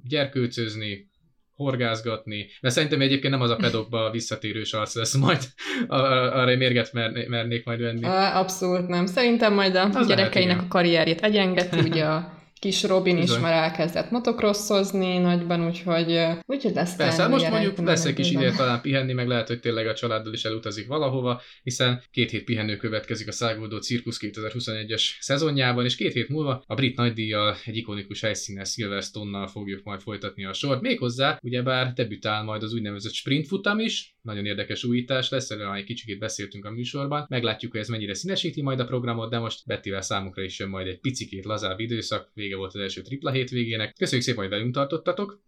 gyerkőcözni, 0.03 1.13
horgázgatni, 1.55 2.47
mert 2.61 2.75
szerintem 2.75 3.01
egyébként 3.01 3.33
nem 3.33 3.43
az 3.43 3.51
a 3.51 3.57
pedokba 3.57 4.11
visszatérős 4.11 4.73
arc 4.73 4.95
lesz 4.95 5.15
majd, 5.15 5.43
arra 5.87 6.57
mérget 6.57 6.93
mernék 7.29 7.65
majd 7.65 7.81
venni. 7.81 8.05
Abszolút 8.35 8.89
nem. 8.89 9.07
Szerintem 9.07 9.55
majd 9.55 9.75
a 9.75 9.89
az 9.93 10.07
gyerekeinek 10.07 10.57
lehet, 10.57 10.65
a 10.65 10.69
karrierjét 10.69 11.21
egyengeti, 11.21 11.79
ugye 11.79 12.05
a 12.05 12.44
kis 12.65 12.83
Robin 12.83 13.17
Bizony. 13.17 13.37
is 13.37 13.43
már 13.43 13.53
elkezdett 13.53 14.11
motocrossozni 14.11 15.19
nagyban, 15.19 15.67
úgyhogy, 15.67 16.21
úgyhogy 16.47 16.75
lesz 16.75 16.97
Persze, 16.97 17.23
hát 17.23 17.31
most 17.31 17.51
mondjuk 17.51 17.79
lesz 17.79 18.05
egy 18.05 18.15
kis 18.15 18.31
ideje 18.31 18.53
talán 18.53 18.81
pihenni, 18.81 19.13
meg 19.13 19.29
lehet, 19.29 19.49
hogy 19.49 19.61
tényleg 19.61 19.87
a 19.87 19.95
családdal 19.95 20.33
is 20.33 20.45
elutazik 20.45 20.87
valahova, 20.87 21.41
hiszen 21.63 22.03
két 22.11 22.31
hét 22.31 22.45
pihenő 22.45 22.77
következik 22.77 23.29
a 23.29 23.33
Száguldó 23.33 23.79
Cirkusz 23.79 24.19
2021-es 24.21 25.03
szezonjában, 25.21 25.85
és 25.85 25.95
két 25.95 26.13
hét 26.13 26.29
múlva 26.29 26.63
a 26.67 26.75
brit 26.75 26.97
nagydíjjal 26.97 27.57
egy 27.65 27.77
ikonikus 27.77 28.21
helyszínen 28.21 28.65
Silverstone-nal 28.65 29.47
fogjuk 29.47 29.85
majd 29.85 30.01
folytatni 30.01 30.45
a 30.45 30.53
sort. 30.53 30.81
Méghozzá, 30.81 31.39
ugyebár 31.43 31.93
debütál 31.93 32.43
majd 32.43 32.63
az 32.63 32.75
úgynevezett 32.75 33.13
sprint 33.13 33.47
futam 33.47 33.79
is, 33.79 34.15
nagyon 34.23 34.47
érdekes 34.47 34.85
újítás 34.85 35.31
lesz, 35.31 35.51
erről 35.51 35.73
egy 35.73 35.85
kicsit 35.85 36.19
beszéltünk 36.19 36.65
a 36.65 36.71
műsorban. 36.71 37.27
Meglátjuk, 37.29 37.73
hogy 37.73 37.81
ez 37.81 37.89
mennyire 37.89 38.15
színesíti 38.15 38.63
majd 38.63 38.81
a 38.81 38.85
programot, 38.85 39.31
de 39.31 39.39
most 39.39 39.67
Bettivel 39.67 40.01
számunkra 40.01 40.43
is 40.43 40.59
jön 40.59 40.69
majd 40.69 40.87
egy 40.87 41.01
picikét 41.01 41.45
lazább 41.45 41.81
időszak, 41.81 42.31
vége 42.35 42.54
volt 42.57 42.75
az 42.75 42.81
első 42.81 43.03
tripla 43.03 43.31
hétvégének. 43.31 43.95
Köszönjük 43.99 44.27
szépen, 44.27 44.41
hogy 44.41 44.51
velünk 44.51 44.75
tartottatok! 44.75 45.43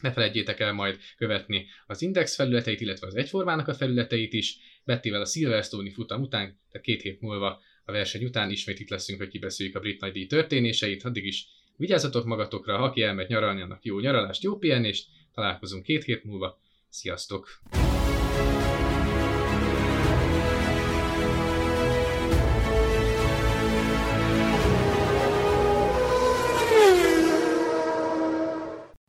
Ne 0.00 0.12
felejtjétek 0.12 0.60
el 0.60 0.72
majd 0.72 0.98
követni 1.16 1.66
az 1.86 2.02
Index 2.02 2.34
felületeit, 2.34 2.80
illetve 2.80 3.06
az 3.06 3.14
Egyformának 3.14 3.68
a 3.68 3.74
felületeit 3.74 4.32
is. 4.32 4.56
Bettivel 4.84 5.20
a 5.20 5.26
Silverstone 5.26 5.90
futam 5.90 6.20
után, 6.20 6.58
tehát 6.70 6.86
két 6.86 7.02
hét 7.02 7.20
múlva 7.20 7.60
a 7.84 7.92
verseny 7.92 8.24
után 8.24 8.50
ismét 8.50 8.80
itt 8.80 8.90
leszünk, 8.90 9.18
hogy 9.18 9.28
kibeszéljük 9.28 9.76
a 9.76 9.80
brit 9.80 10.00
nagydíj 10.00 10.26
történéseit. 10.26 11.04
Addig 11.04 11.24
is 11.24 11.46
vigyázzatok 11.76 12.24
magatokra, 12.24 12.78
aki 12.78 13.02
elmegy 13.02 13.28
nyaralni, 13.28 13.60
annak 13.60 13.84
jó 13.84 13.98
nyaralást, 13.98 14.42
jó 14.42 14.58
pihenést, 14.58 15.06
találkozunk 15.34 15.82
két 15.82 16.04
hét 16.04 16.24
múlva. 16.24 16.60
Sziasztok! 16.88 17.60